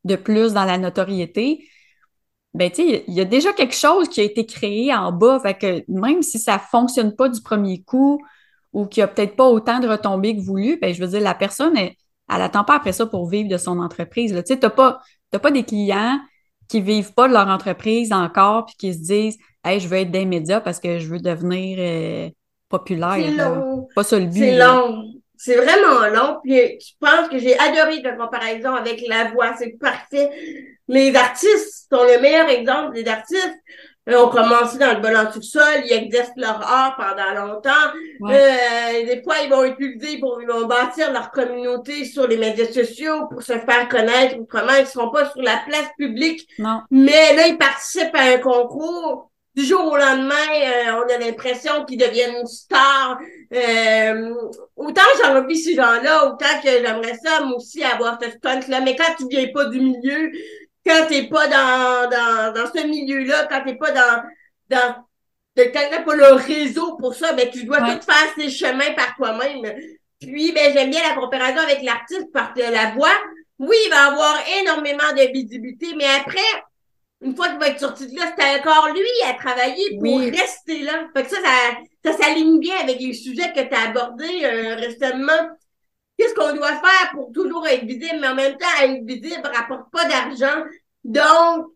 [0.04, 1.62] de plus dans la notoriété
[2.54, 5.38] ben, tu sais, il y a déjà quelque chose qui a été créé en bas.
[5.40, 8.20] Fait que même si ça fonctionne pas du premier coup
[8.72, 11.20] ou qu'il n'y a peut-être pas autant de retombées que voulu, ben, je veux dire,
[11.20, 11.92] la personne, elle,
[12.32, 14.32] elle attend pas après ça pour vivre de son entreprise.
[14.32, 16.18] Tu sais, t'as pas, pas des clients
[16.68, 20.10] qui vivent pas de leur entreprise encore puis qui se disent, hey, je veux être
[20.10, 22.28] des médias parce que je veux devenir euh,
[22.68, 23.16] populaire.
[23.16, 24.38] C'est Pas ça le but.
[24.38, 25.04] C'est long.
[25.36, 26.38] C'est vraiment long.
[26.42, 29.54] Puis je pense que j'ai adoré ta comparaison avec la voix.
[29.56, 30.30] C'est parfait.
[30.88, 33.54] Les artistes sont le meilleur exemple des artistes.
[34.06, 37.70] Ils ont commencé dans le bol sous-sol, ils exercent leur art pendant longtemps.
[38.22, 42.72] Euh, des fois, ils vont utiliser pour ils vont bâtir leur communauté sur les médias
[42.72, 44.72] sociaux pour se faire connaître autrement.
[44.78, 46.48] Ils ne seront pas sur la place publique.
[46.58, 46.80] Non.
[46.90, 51.84] Mais là, ils participent à un concours du jour au lendemain, euh, on a l'impression
[51.84, 53.18] qu'ils deviennent stars.
[53.52, 54.32] Euh,
[54.76, 58.80] autant j'ai envie ces gens-là, autant que j'aimerais ça, moi aussi, avoir ce stunt-là.
[58.82, 60.30] Mais quand tu viens pas du milieu,
[60.86, 64.22] quand t'es pas dans, dans, dans ce milieu-là, quand t'es pas dans,
[64.68, 65.08] dans
[65.66, 69.14] quand t'as pas le réseau pour ça, ben, tu dois tout faire ces chemins par
[69.16, 69.62] toi-même.
[70.20, 73.14] Puis, ben, j'aime bien la comparaison avec l'artiste parce que la voix,
[73.58, 76.40] oui, il va avoir énormément de visibilité, mais après,
[77.20, 80.80] une fois qu'il va être sorti de là, c'est encore lui à travailler pour rester
[80.82, 81.08] là.
[81.14, 81.36] Fait que ça,
[82.04, 85.50] ça, s'aligne bien avec les sujets que tu as abordés euh, récemment.
[86.18, 89.90] Qu'est-ce qu'on doit faire pour toujours être visible, mais en même temps, être visible rapporte
[89.92, 90.64] pas d'argent.
[91.04, 91.68] Donc,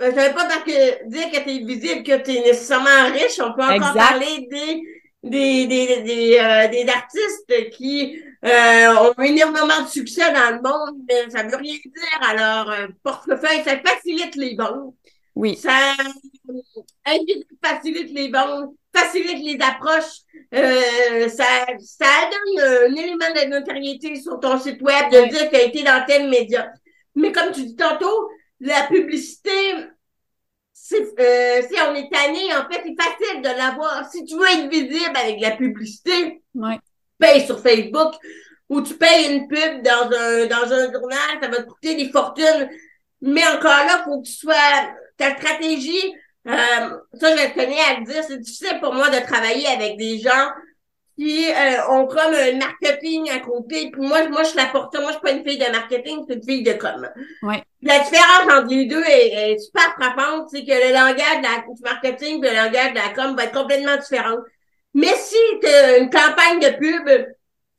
[0.00, 3.12] euh, ça veut pas parce que dire que tu es visible que tu es nécessairement
[3.12, 3.38] riche.
[3.38, 4.82] On peut encore parler des
[5.22, 11.00] des, des, des, euh, des artistes qui euh, ont énormément de succès dans le monde,
[11.08, 12.28] mais ça veut rien dire.
[12.28, 14.94] Alors, euh, portefeuille, ça facilite les ventes.
[15.34, 15.56] Oui.
[15.56, 15.94] Ça
[17.62, 20.20] facilite les ventes, facilite les approches.
[20.54, 21.44] Euh, ça,
[21.80, 25.64] ça donne un élément de notoriété sur ton site web de dire que tu as
[25.64, 26.70] été dans tel média.
[27.14, 28.28] Mais comme tu dis tantôt,
[28.60, 29.50] la publicité,
[30.92, 34.08] euh, si on est tanné, en fait, c'est facile de l'avoir.
[34.10, 36.78] Si tu veux être visible avec la publicité, ouais.
[37.18, 38.14] paye sur Facebook
[38.68, 42.10] ou tu payes une pub dans un, dans un journal, ça va te coûter des
[42.10, 42.68] fortunes.
[43.20, 44.54] Mais encore là, faut que tu sois,
[45.16, 46.14] ta stratégie,
[46.48, 50.18] euh, ça, je tenais à le dire, c'est difficile pour moi de travailler avec des
[50.18, 50.50] gens
[51.16, 53.90] Puis euh, on comme un marketing à côté.
[53.92, 54.94] Puis moi, moi, je la porte.
[54.94, 57.08] Moi, je suis pas une fille de marketing, c'est une fille de com.
[57.42, 57.62] Ouais.
[57.82, 61.82] La différence entre les deux est, super frappante, c'est que le langage de la, du
[61.82, 64.38] marketing et le langage de la com va être complètement différent.
[64.94, 67.26] Mais si tu as une campagne de pub,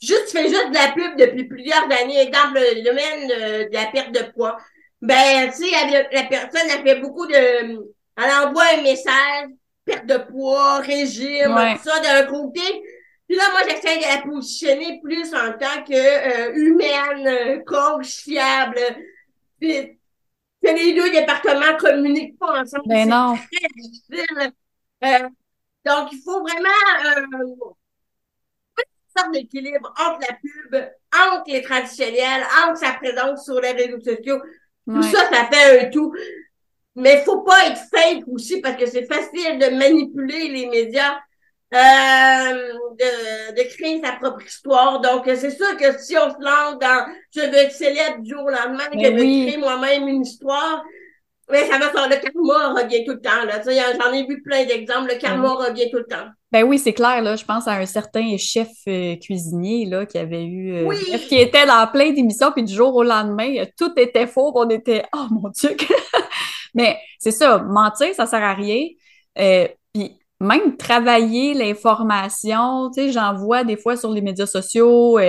[0.01, 3.73] juste tu fais juste de la pub depuis plusieurs années, exemple le domaine de, de
[3.73, 4.57] la perte de poids,
[5.01, 5.71] ben tu sais,
[6.11, 9.49] la, personne a fait beaucoup de, elle envoie un message,
[9.85, 12.61] perte de poids, régime, tout ça d'un côté.
[13.27, 18.79] Puis là, moi, j'essaie de la positionner plus en tant que euh, humaine, coach, fiable.
[19.59, 19.97] Puis,
[20.63, 22.87] que les deux départements communiquent pas ensemble.
[22.87, 23.35] Ben non.
[23.35, 24.53] très difficile.
[25.03, 25.29] Euh,
[25.85, 26.69] donc, il faut vraiment
[27.05, 27.25] euh,
[28.77, 33.99] une sorte d'équilibre entre la pub, entre les traditionnels, entre sa présence sur les réseaux
[33.99, 34.41] sociaux.
[34.87, 36.13] Tout ça, ça fait un tout.
[36.95, 41.17] Mais il faut pas être fake aussi parce que c'est facile de manipuler les médias,
[41.73, 45.01] euh, de, de créer sa propre histoire.
[45.01, 48.43] Donc, c'est sûr que si on se lance dans je veux être célèbre du jour
[48.45, 50.83] au lendemain, que je veux créer moi-même une histoire,
[51.49, 53.43] mais ça va faire le karma revient tout le temps.
[53.45, 53.61] Là.
[53.63, 55.11] J'en ai vu plein d'exemples.
[55.13, 56.27] Le karma revient tout le temps.
[56.51, 57.21] Ben oui, c'est clair.
[57.21, 60.73] Là, je pense à un certain chef euh, cuisinier là, qui avait eu.
[60.73, 64.51] Euh, qui était dans plein d'émissions, puis du jour au lendemain, euh, tout était faux.
[64.55, 65.75] On était Oh mon Dieu!
[66.75, 68.87] Mais c'est ça, mentir, ça sert à rien.
[69.35, 75.19] puis même travailler l'information, tu sais, j'en vois des fois sur les médias sociaux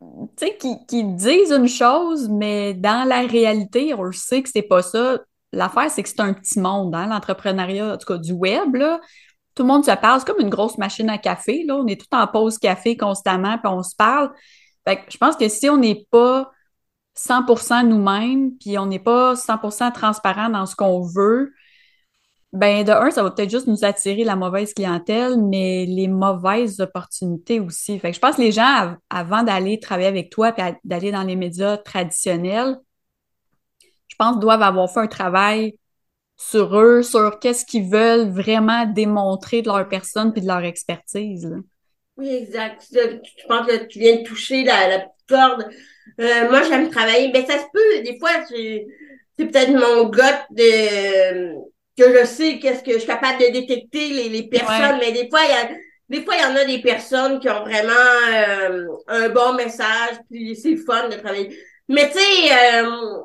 [0.00, 4.62] tu sais, qui, disent une chose, mais dans la réalité, on le sait que c'est
[4.62, 5.18] pas ça.
[5.52, 9.00] L'affaire, c'est que c'est un petit monde, hein, l'entrepreneuriat, en tout cas du web, là.
[9.54, 11.76] Tout le monde se parle, c'est comme une grosse machine à café, là.
[11.76, 14.32] On est tout en pause café constamment, puis on se parle.
[14.86, 16.50] Fait que je pense que si on n'est pas
[17.16, 21.52] 100% nous-mêmes, puis on n'est pas 100% transparent dans ce qu'on veut,
[22.54, 26.78] ben, de un, ça va peut-être juste nous attirer la mauvaise clientèle, mais les mauvaises
[26.78, 27.98] opportunités aussi.
[27.98, 31.24] Fait que je pense que les gens, avant d'aller travailler avec toi et d'aller dans
[31.24, 32.76] les médias traditionnels,
[34.06, 35.76] je pense doivent avoir fait un travail
[36.36, 41.52] sur eux, sur qu'est-ce qu'ils veulent vraiment démontrer de leur personne puis de leur expertise.
[42.16, 42.86] Oui, exact.
[42.92, 45.68] Je pense que tu viens de toucher la, la corde.
[46.20, 47.32] Euh, moi, j'aime travailler.
[47.32, 48.86] mais ça se peut, des fois, c'est
[49.36, 54.28] peut-être mon gars de que je sais qu'est-ce que je suis capable de détecter les,
[54.28, 55.76] les personnes, mais des fois, il y a
[56.08, 57.92] des fois, il y en a des personnes qui ont vraiment
[58.30, 61.58] euh, un bon message, puis c'est fun de travailler.
[61.88, 63.20] Mais tu sais, euh,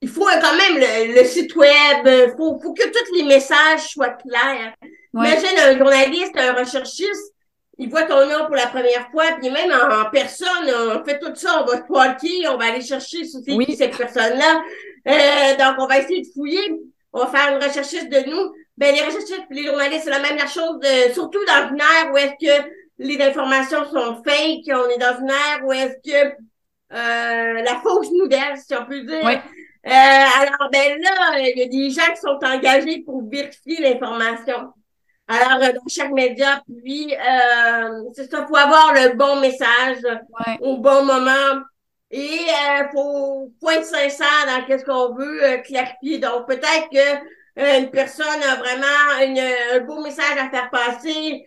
[0.00, 0.82] il faut quand même
[1.14, 4.74] le, site web, il faut, faut que tous les messages soient clairs.
[5.12, 7.34] Imagine un journaliste, un recherchiste,
[7.76, 11.34] il voit ton nom pour la première fois, puis même en, personne, on fait tout
[11.34, 14.62] ça, on va se on va aller chercher sur cette personne-là.
[15.08, 16.78] Euh, donc, on va essayer de fouiller
[17.12, 18.52] on va faire une recherchiste de nous.
[18.76, 22.16] Ben, les recherchistes les journalistes, c'est la même chose, de, surtout dans une ère où
[22.16, 22.68] est-ce que
[22.98, 26.32] les informations sont fake, on est dans une ère où est-ce que
[26.92, 29.42] euh, la fausse nouvelle, si on peut dire.
[29.86, 34.72] Euh, alors, ben là, il y a des gens qui sont engagés pour vérifier l'information.
[35.26, 39.98] Alors, euh, dans chaque média, puis euh, c'est ça, faut avoir le bon message
[40.60, 41.62] au bon moment.
[42.12, 46.18] Et il euh, faut, être sincère dans qu'est-ce qu'on veut euh, clarifier.
[46.18, 51.44] Donc, peut-être que euh, une personne a vraiment une, un beau message à faire passer,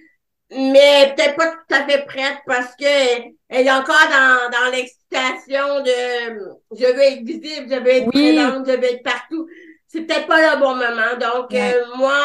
[0.51, 5.81] mais peut-être pas tout à fait prête parce que elle est encore dans, dans l'excitation
[5.81, 6.39] de
[6.77, 9.47] je veux être visible, je veux être présente, je veux être partout.
[9.87, 11.17] C'est peut-être pas le bon moment.
[11.19, 11.51] Donc,
[11.97, 12.15] moi,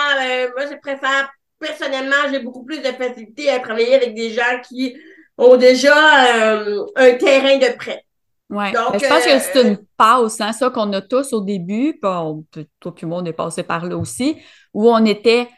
[0.57, 4.96] moi, je préfère personnellement, j'ai beaucoup plus de facilité à travailler avec des gens qui
[5.37, 5.94] ont déjà
[6.96, 8.05] un terrain de prêt.
[8.50, 8.72] Ouais.
[8.72, 11.98] Ben, je pense que c'est une euh, passe, hein, ça qu'on a tous au début,
[12.00, 12.44] puis on,
[12.80, 14.37] tout le monde est passé par là aussi,
[14.72, 15.48] où on était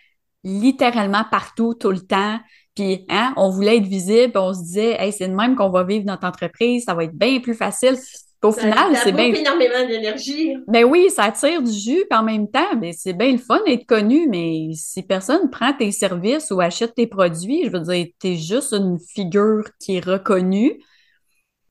[0.42, 2.40] littéralement partout tout le temps.
[2.74, 5.84] Puis, hein, on voulait être visible, on se disait, hey, c'est de même qu'on va
[5.84, 7.96] vivre notre entreprise, ça va être bien plus facile.
[8.42, 9.32] au final, c'est bien.
[9.34, 10.56] énormément d'énergie.
[10.66, 13.60] Ben oui, ça attire du jus, puis en même temps, ben, c'est bien le fun
[13.66, 18.06] d'être connu, mais si personne prend tes services ou achète tes produits, je veux dire,
[18.18, 20.80] t'es juste une figure qui est reconnue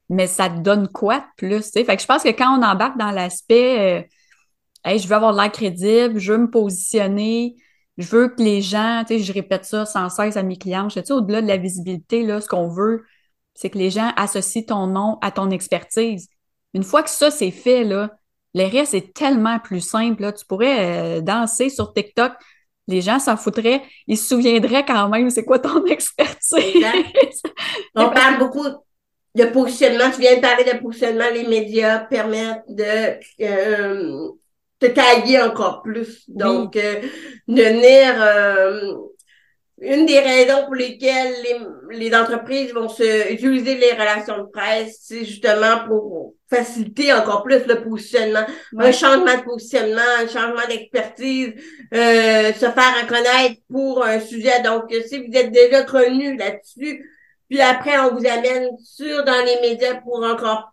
[0.09, 1.71] mais ça te donne quoi de plus?
[1.71, 4.03] Fait que je pense que quand on embarque dans l'aspect euh,
[4.85, 7.55] je veux avoir de l'air crédible, je veux me positionner,
[7.97, 10.89] je veux que les gens, tu sais, je répète ça sans cesse à mes clients,
[10.89, 13.03] je sais, au-delà de la visibilité, là, ce qu'on veut,
[13.53, 16.29] c'est que les gens associent ton nom à ton expertise.
[16.73, 18.11] Une fois que ça, c'est fait, là,
[18.53, 20.21] le reste est tellement plus simple.
[20.21, 20.31] Là.
[20.31, 22.33] Tu pourrais euh, danser sur TikTok,
[22.87, 26.83] les gens s'en foutraient, ils se souviendraient quand même c'est quoi ton expertise.
[27.95, 28.65] On parle beaucoup
[29.39, 34.29] de positionnement, tu viens de parler de positionnement, les médias permettent de euh,
[34.79, 36.29] te tailler encore plus.
[36.29, 37.01] Donc, euh,
[37.47, 38.93] de venir, euh,
[39.81, 44.99] une des raisons pour lesquelles les, les entreprises vont se utiliser les relations de presse,
[45.03, 48.45] c'est justement pour faciliter encore plus le positionnement,
[48.77, 51.53] un changement de positionnement, un changement d'expertise,
[51.93, 54.61] euh, se faire reconnaître pour un sujet.
[54.63, 57.05] Donc, si vous êtes déjà connu là-dessus,
[57.49, 60.71] puis après, on vous amène sur dans les médias pour encore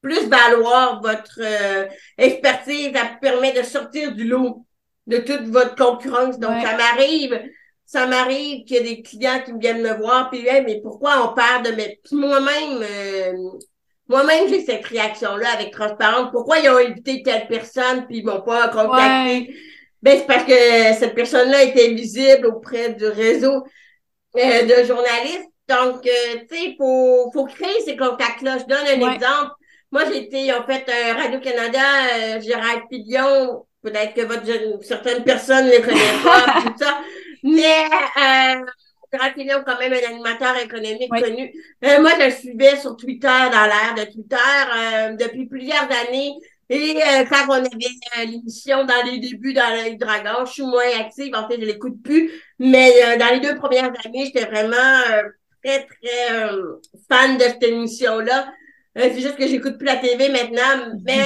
[0.00, 1.86] plus valoir votre euh,
[2.18, 4.64] expertise, ça permet de sortir du lot
[5.06, 6.38] de toute votre concurrence.
[6.38, 7.40] Donc, ça m'arrive
[7.92, 11.34] ça m'arrive qu'il y a des clients qui viennent me voir puis mais pourquoi on
[11.34, 13.32] perd de mes moi-même euh,
[14.08, 16.30] moi-même j'ai cette réaction là avec transparence.
[16.32, 19.54] Pourquoi ils ont évité telle personne puis ils m'ont pas contacté?
[20.00, 23.62] Ben c'est parce que cette personne là était visible auprès du réseau
[24.36, 29.02] euh, de journalistes donc euh, tu sais faut faut créer ces contacts là je donne
[29.02, 29.52] un exemple
[29.90, 30.84] moi j'ai été en fait
[31.14, 37.00] Radio Canada Gérard Pillon peut-être que votre certaines personnes ne connaissent pas tout ça
[37.42, 37.84] mais
[38.18, 38.64] euh,
[39.18, 41.52] Raphaël quand même un animateur économique connu.
[41.84, 46.34] Euh, moi, je le suivais sur Twitter, dans l'ère de Twitter, euh, depuis plusieurs années.
[46.70, 50.88] Et euh, quand on avait l'émission dans les débuts dans le Dragon, je suis moins
[50.98, 52.30] active, en fait, je l'écoute plus.
[52.58, 55.02] Mais dans les deux premières années, j'étais vraiment
[55.62, 56.48] très, très
[57.08, 58.52] fan de cette émission-là.
[58.96, 61.22] c'est juste que j'écoute plus la TV maintenant, mais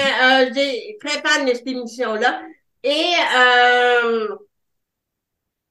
[0.55, 2.43] j'ai très fan de cette émission-là.
[2.83, 3.15] Et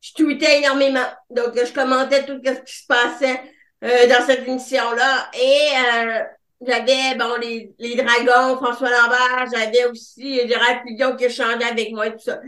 [0.06, 1.08] je tweetais énormément.
[1.30, 3.42] Donc, je commentais tout ce qui se passait
[3.84, 5.30] euh, dans cette émission-là.
[5.34, 6.20] Et euh,
[6.62, 12.08] j'avais, bon, les, les dragons, François Lambert, j'avais aussi Gérard Pillon qui changeait avec moi
[12.08, 12.40] et tout ça.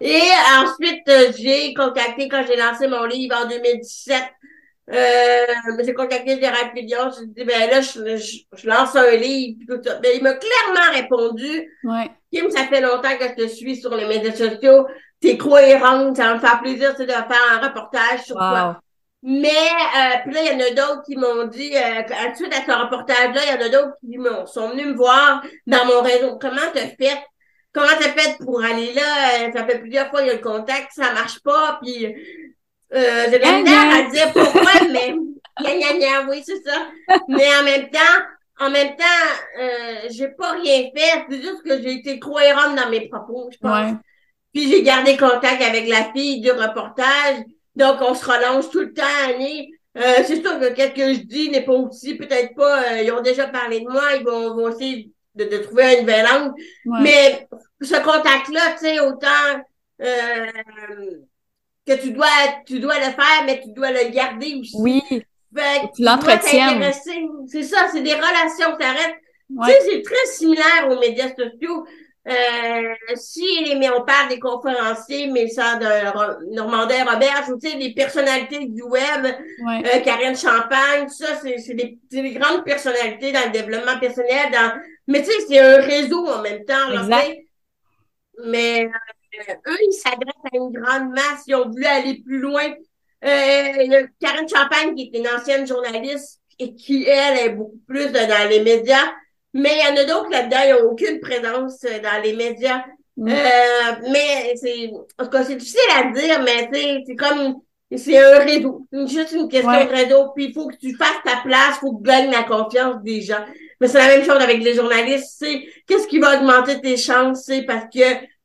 [0.00, 0.22] Et
[0.56, 4.22] ensuite, euh, j'ai contacté, quand j'ai lancé mon livre en 2017,
[4.92, 9.80] euh, j'ai contacté Gérard Pillon, je dit, ben là, je, je, lance un livre, tout
[9.84, 9.98] ça.
[10.00, 11.70] Ben, il m'a clairement répondu.
[11.84, 12.10] Ouais.
[12.32, 14.86] Kim, ça fait longtemps que je te suis sur les médias sociaux
[15.22, 18.80] t'es cohérente, ça va me faire plaisir de faire un reportage sur toi.
[19.22, 22.02] Mais euh, puis là, il y en a d'autres qui m'ont dit, euh,
[22.34, 25.42] suite à ce reportage-là, il y en a d'autres qui m'ont sont venus me voir
[25.64, 26.38] dans mon réseau.
[26.40, 27.22] Comment t'as fait?
[27.72, 29.46] Comment t'as fait pour aller là?
[29.46, 32.12] Euh, ça fait plusieurs fois qu'il y a le contact, ça marche pas, puis
[32.94, 35.14] euh, j'ai la à dire pourquoi, mais
[35.60, 36.88] gna, gna, oui, c'est ça.
[37.28, 37.98] Mais en même temps,
[38.60, 39.30] en même temps,
[39.60, 41.24] euh, j'ai pas rien fait.
[41.28, 43.94] C'est juste que j'ai été cohérente dans mes propos, je pense.
[44.52, 47.38] Puis j'ai gardé contact avec la fille du reportage.
[47.74, 49.72] Donc, on se relance tout le temps, Annie.
[49.96, 53.12] Euh, c'est sûr que ce que je dis n'est pas aussi, peut-être pas, euh, ils
[53.12, 56.52] ont déjà parlé de moi, ils vont, vont essayer de, de, trouver une nouvelle langue.
[57.02, 57.46] Mais
[57.80, 59.26] ce contact-là, tu sais, autant
[60.00, 60.46] euh,
[61.86, 62.26] que tu dois,
[62.66, 64.76] tu dois le faire, mais tu dois le garder aussi.
[64.78, 65.02] Oui.
[65.10, 66.92] tu l'entretiens.
[67.46, 68.76] C'est ça, c'est des relations.
[68.80, 69.16] Ça reste.
[69.48, 71.84] Tu sais, c'est très similaire aux médias sociaux.
[72.28, 77.76] Euh, si mais on parle des conférenciers, mais ça de Normandin Robert, je vous sais,
[77.76, 83.50] les personnalités du web, euh, Karine Champagne, ça, c'est des, des, grandes personnalités dans le
[83.50, 84.52] développement personnel.
[84.52, 84.72] Dans...
[85.08, 86.88] Mais tu sais, c'est un réseau en même temps.
[86.90, 87.24] Là,
[88.44, 88.88] mais euh,
[89.38, 91.44] eux, ils s'adressent à une grande masse.
[91.46, 92.72] Ils ont voulu aller plus loin.
[93.24, 98.48] Euh, Karine Champagne, qui est une ancienne journaliste et qui, elle, est beaucoup plus dans
[98.48, 99.12] les médias,
[99.54, 102.84] mais il y en a d'autres là-dedans, ils n'ont aucune présence euh, dans les médias.
[103.16, 103.28] Mm.
[103.28, 106.68] Euh, mais c'est, en tout cas, c'est difficile à dire, mais
[107.06, 107.60] c'est comme,
[107.94, 108.86] c'est un réseau.
[109.06, 110.30] Juste une question de réseau.
[110.34, 113.02] Puis il faut que tu fasses ta place, il faut que tu gagnes la confiance
[113.02, 113.44] des gens.
[113.80, 115.36] Mais c'est la même chose avec les journalistes.
[115.38, 118.00] C'est qu'est-ce qui va augmenter tes chances, c'est parce que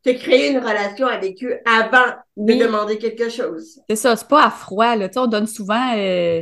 [0.08, 3.80] tu as créé une relation avec eux avant de demander quelque chose.
[3.90, 4.96] C'est ça, c'est pas à froid.
[4.96, 5.10] Là.
[5.18, 6.42] On donne souvent euh,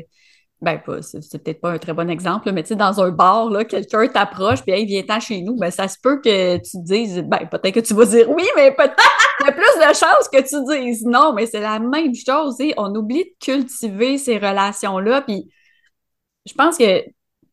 [0.62, 3.66] ben, c'est peut-être pas un très bon exemple, mais tu sais, dans un bar, là,
[3.66, 7.48] quelqu'un t'approche, puis il vient-t'en chez nous, ben, ça se peut que tu dises, ben,
[7.52, 8.96] peut-être que tu vas dire oui, mais peut-être
[9.46, 12.74] y a plus de chances que tu dises non, mais c'est la même chose, et
[12.78, 15.50] on oublie de cultiver ces relations-là, puis
[16.46, 17.04] je pense que,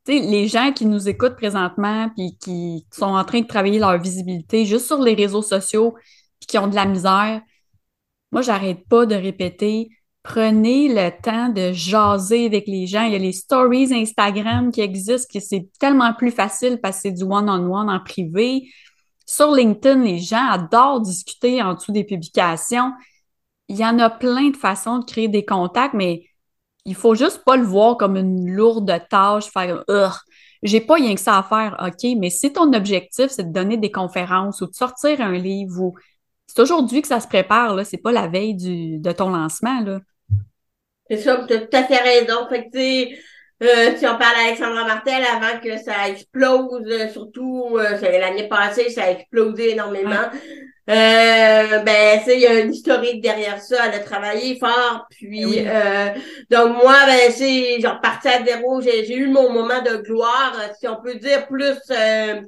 [0.05, 3.79] tu sais, les gens qui nous écoutent présentement, puis qui sont en train de travailler
[3.79, 5.95] leur visibilité juste sur les réseaux sociaux,
[6.41, 7.41] puis qui ont de la misère,
[8.33, 9.91] moi, j'arrête pas de répéter,
[10.23, 13.05] prenez le temps de jaser avec les gens.
[13.05, 17.03] Il y a les stories Instagram qui existent, qui c'est tellement plus facile parce que
[17.03, 18.69] c'est du one-on-one en privé.
[19.27, 22.93] Sur LinkedIn, les gens adorent discuter en dessous des publications.
[23.69, 26.25] Il y en a plein de façons de créer des contacts, mais
[26.85, 29.85] il faut juste pas le voir comme une lourde tâche, faire
[30.63, 33.77] j'ai pas rien que ça à faire, OK, mais si ton objectif, c'est de donner
[33.77, 35.95] des conférences ou de sortir un livre ou
[36.47, 39.81] c'est aujourd'hui que ça se prépare, là, c'est pas la veille du, de ton lancement,
[39.81, 40.01] là.
[41.09, 42.47] C'est ça, tu as tout à fait raison.
[42.49, 43.13] Fait que,
[43.65, 48.91] euh, si on parle d'Alexandra Martel avant que ça explose, euh, surtout euh, l'année passée,
[48.91, 50.31] ça a explosé énormément.
[50.91, 53.87] Euh, ben, il y a un historique derrière ça.
[53.87, 55.07] Elle a travaillé fort.
[55.11, 56.09] Puis, euh,
[56.51, 58.81] donc moi, ben, c'est, genre, parti à zéro.
[58.81, 62.41] J'ai, j'ai eu mon moment de gloire, si on peut dire, plus euh,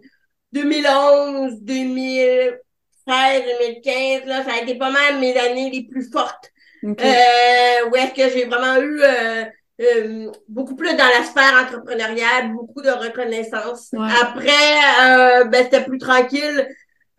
[0.53, 2.59] 2011, 2013,
[3.07, 4.27] 2015.
[4.27, 6.51] Là, ça a été pas mal mes années les plus fortes.
[6.85, 9.45] Euh, où est-ce que j'ai vraiment eu euh,
[9.81, 13.91] euh, beaucoup plus dans la sphère entrepreneuriale, beaucoup de reconnaissance.
[13.95, 16.69] Après, ben, c'était plus tranquille.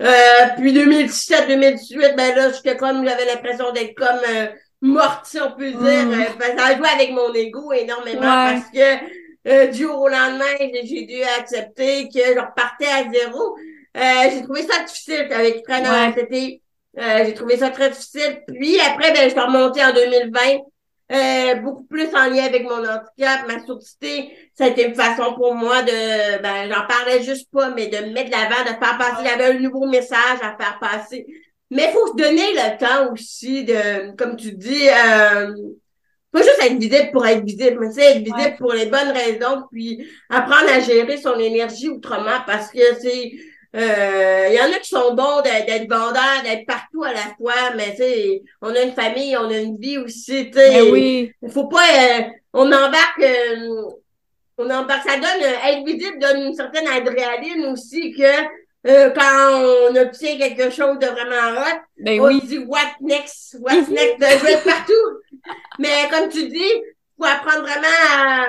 [0.01, 4.47] Euh, puis 2017-2018, ben là, j'étais comme, j'avais l'impression d'être comme euh,
[4.81, 6.05] morte, si on peut dire.
[6.05, 6.13] Mm.
[6.13, 9.05] Euh, ça a joué avec mon ego énormément parce que
[9.47, 13.55] euh, du jour au lendemain, j'ai dû accepter que je repartais à zéro.
[13.95, 17.25] j'ai trouvé ça difficile avec Fran ouais.
[17.25, 18.41] j'ai trouvé ça très difficile.
[18.47, 20.39] Puis après, ben, je suis remontée en 2020.
[21.11, 25.35] Euh, beaucoup plus en lien avec mon handicap, ma surdité, ça a été une façon
[25.35, 28.97] pour moi de, ben, j'en parlais juste pas, mais de mettre de l'avant, de faire
[28.97, 31.27] passer, il y avait un nouveau message à faire passer.
[31.69, 35.53] Mais il faut se donner le temps aussi de, comme tu dis, euh,
[36.31, 39.63] pas juste être visible pour être visible, mais c'est être visible pour les bonnes raisons,
[39.71, 43.31] puis apprendre à gérer son énergie autrement parce que c'est,
[43.75, 47.75] euh, il y en a qui sont bons d'être vendeurs, d'être partout à la fois,
[47.75, 50.69] mais tu sais, on a une famille, on a une vie aussi, tu sais.
[50.69, 51.31] Ben oui.
[51.41, 52.21] Il faut pas, euh,
[52.53, 53.81] on embarque, euh,
[54.57, 60.37] on embarque, ça donne, être visible donne une certaine adrénaline aussi que quand on obtient
[60.37, 64.93] quelque chose de vraiment hot, ben on dit what next, what next, de jouer partout.
[65.79, 66.81] mais comme tu dis,
[67.17, 68.47] faut apprendre vraiment à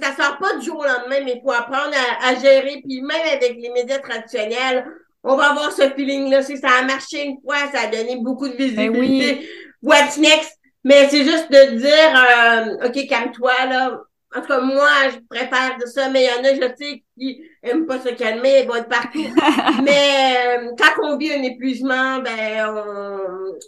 [0.00, 2.82] ça sort pas du jour au lendemain, mais il faut apprendre à, gérer.
[2.86, 4.86] Puis même avec les médias traditionnels,
[5.24, 6.42] on va avoir ce feeling-là.
[6.42, 9.48] Si ça a marché une fois, ça a donné beaucoup de ben visibilité.
[9.82, 10.58] What's next?
[10.84, 14.00] Mais c'est juste de dire, euh, OK, calme-toi, là.
[14.34, 17.04] En tout cas, moi, je préfère de ça, mais il y en a, je sais,
[17.18, 19.22] qui aiment pas se calmer, ils vont être partout.
[19.84, 23.58] mais euh, quand on vit un épuisement, ben, on,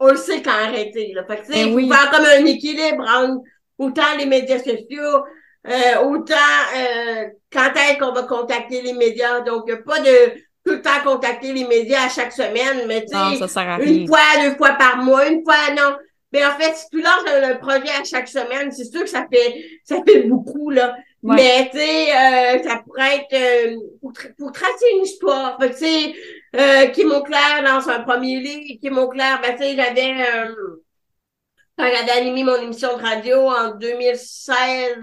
[0.00, 1.12] on le sait quand arrêter.
[1.14, 1.24] Là.
[1.24, 3.42] Fait que, ben il faut faire comme un équilibre entre
[3.78, 5.24] autant les médias sociaux,
[5.66, 6.34] euh, autant
[6.76, 9.40] euh, quand est-ce qu'on va contacter les médias?
[9.40, 10.32] Donc, pas de
[10.64, 14.56] tout le temps contacter les médias à chaque semaine, mais tu sais, une fois, deux
[14.56, 15.96] fois par mois, une fois, non.
[16.32, 19.26] Mais en fait, si tu lances un, projet à chaque semaine, c'est sûr que ça
[19.32, 20.94] fait ça fait beaucoup, là.
[21.22, 25.56] Mais tu sais, euh, ça pourrait être pour, pour, tracer une histoire.
[25.58, 26.14] Fait que tu sais,
[26.56, 30.54] euh, Kim Auclair lance un premier livre, Kim Auclair, ben tu sais, j'avais quand
[31.78, 35.00] j'avais animé mon émission de radio en 2016,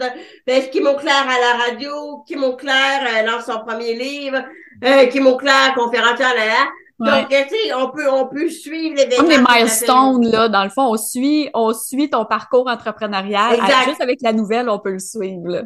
[0.48, 4.44] ben, Kim Auclair à la radio, Kim Auclair euh, lance son premier livre,
[4.84, 6.68] euh, Kim Auclair, conférencière là, là.
[7.00, 10.70] Donc, tu sais, on peut, on peut suivre les Comme les milestones, là, dans le
[10.70, 13.60] fond, on suit, on suit ton parcours entrepreneurial.
[13.88, 15.64] juste avec la nouvelle, on peut le suivre, là.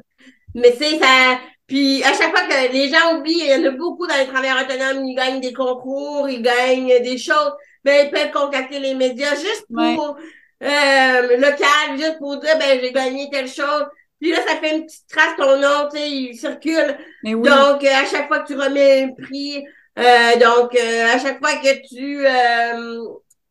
[0.54, 1.38] Mais c'est ça.
[1.68, 4.28] Puis à chaque fois que les gens oublient, il y en a beaucoup dans les
[4.28, 7.52] travailleurs autonomes, ils gagnent des concours, ils gagnent des choses,
[7.84, 10.16] mais ils peuvent contacter les médias juste pour
[10.64, 13.86] euh, local, juste pour dire, ben, j'ai gagné telle chose.
[14.20, 16.98] Puis là, ça fait une petite trace, ton nom, tu sais, il circule.
[17.24, 19.64] Donc, euh, à chaque fois que tu remets un prix,
[20.00, 22.24] euh, donc, euh, à chaque fois que tu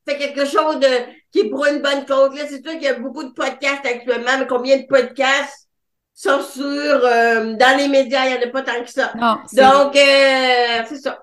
[0.07, 0.89] fais quelque chose de,
[1.33, 3.87] qui est pour une bonne cause, là, c'est sûr qu'il y a beaucoup de podcasts
[3.87, 5.69] actuellement, mais combien de podcasts
[6.15, 9.13] sont sur, dans les médias, il n'y en a pas tant que ça.
[9.53, 11.23] donc, c'est ça.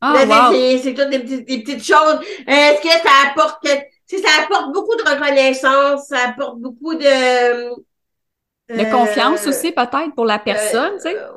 [0.00, 0.50] Ah,
[0.82, 2.20] c'est toutes des, des, petites choses.
[2.46, 3.66] Est-ce que ça apporte
[4.06, 7.68] ça apporte beaucoup de reconnaissance, ça apporte beaucoup de...
[8.66, 11.16] De confiance euh, aussi, peut-être, pour la personne, tu sais.
[11.16, 11.32] Euh,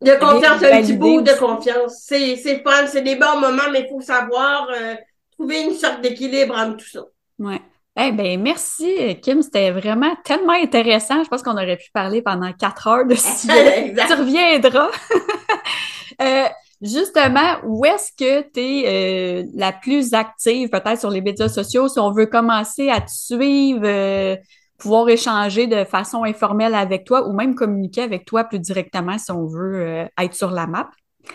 [0.00, 2.04] de confiance, un petit bout de confiance.
[2.06, 4.94] C'est, c'est fun, c'est des bons moments, mais il faut savoir euh,
[5.32, 7.00] trouver une sorte d'équilibre entre tout ça.
[7.38, 7.60] Ouais.
[7.98, 9.42] Eh ben merci, Kim.
[9.42, 11.22] C'était vraiment tellement intéressant.
[11.22, 13.92] Je pense qu'on aurait pu parler pendant quatre heures de ce sujet.
[13.94, 14.90] tu reviendras.
[16.22, 16.44] euh,
[16.82, 21.88] Justement, où est-ce que tu es euh, la plus active peut-être sur les médias sociaux?
[21.88, 24.36] Si on veut commencer à te suivre, euh,
[24.78, 29.30] pouvoir échanger de façon informelle avec toi ou même communiquer avec toi plus directement si
[29.30, 30.88] on veut euh, être sur la map?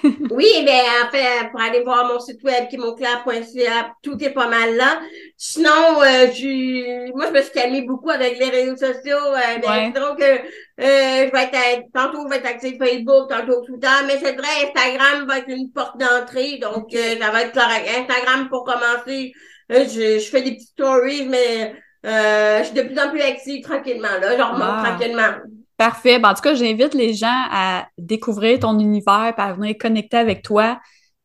[0.04, 4.76] Oui, ben en fait, pour aller voir mon site web kimoclair.ca, tout est pas mal
[4.76, 5.00] là.
[5.38, 9.18] Sinon, euh, je, moi, je me suis calmée beaucoup avec les réseaux sociaux.
[9.18, 10.38] Euh, ben, Donc, euh,
[10.78, 15.28] je vais être, tantôt, je vais être active Facebook, tantôt Twitter, mais c'est vrai, Instagram
[15.28, 16.58] va être une porte d'entrée.
[16.62, 17.90] Donc, ça va être correct.
[17.98, 19.34] Instagram, pour commencer,
[19.70, 24.20] je, je fais des petites stories, mais je suis de plus en plus active tranquillement.
[24.22, 25.34] Là, je remonte tranquillement.
[25.78, 26.20] Parfait.
[26.20, 30.18] Ben, en tout cas, j'invite les gens à découvrir ton univers et à venir connecter
[30.18, 30.80] avec toi.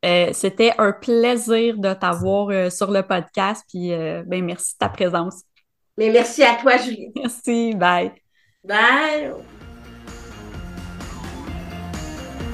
[0.05, 3.65] Euh, c'était un plaisir de t'avoir euh, sur le podcast.
[3.69, 5.43] Puis, euh, ben, merci de ta présence.
[5.97, 7.13] Mais merci à toi, Julie.
[7.17, 7.75] Merci.
[7.75, 8.13] Bye.
[8.65, 9.33] Bye.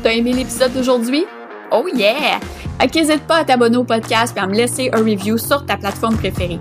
[0.03, 1.25] T'as aimé l'épisode d'aujourd'hui?
[1.71, 2.41] Oh yeah!
[2.95, 6.17] N'hésite pas à t'abonner au podcast et à me laisser un review sur ta plateforme
[6.17, 6.61] préférée.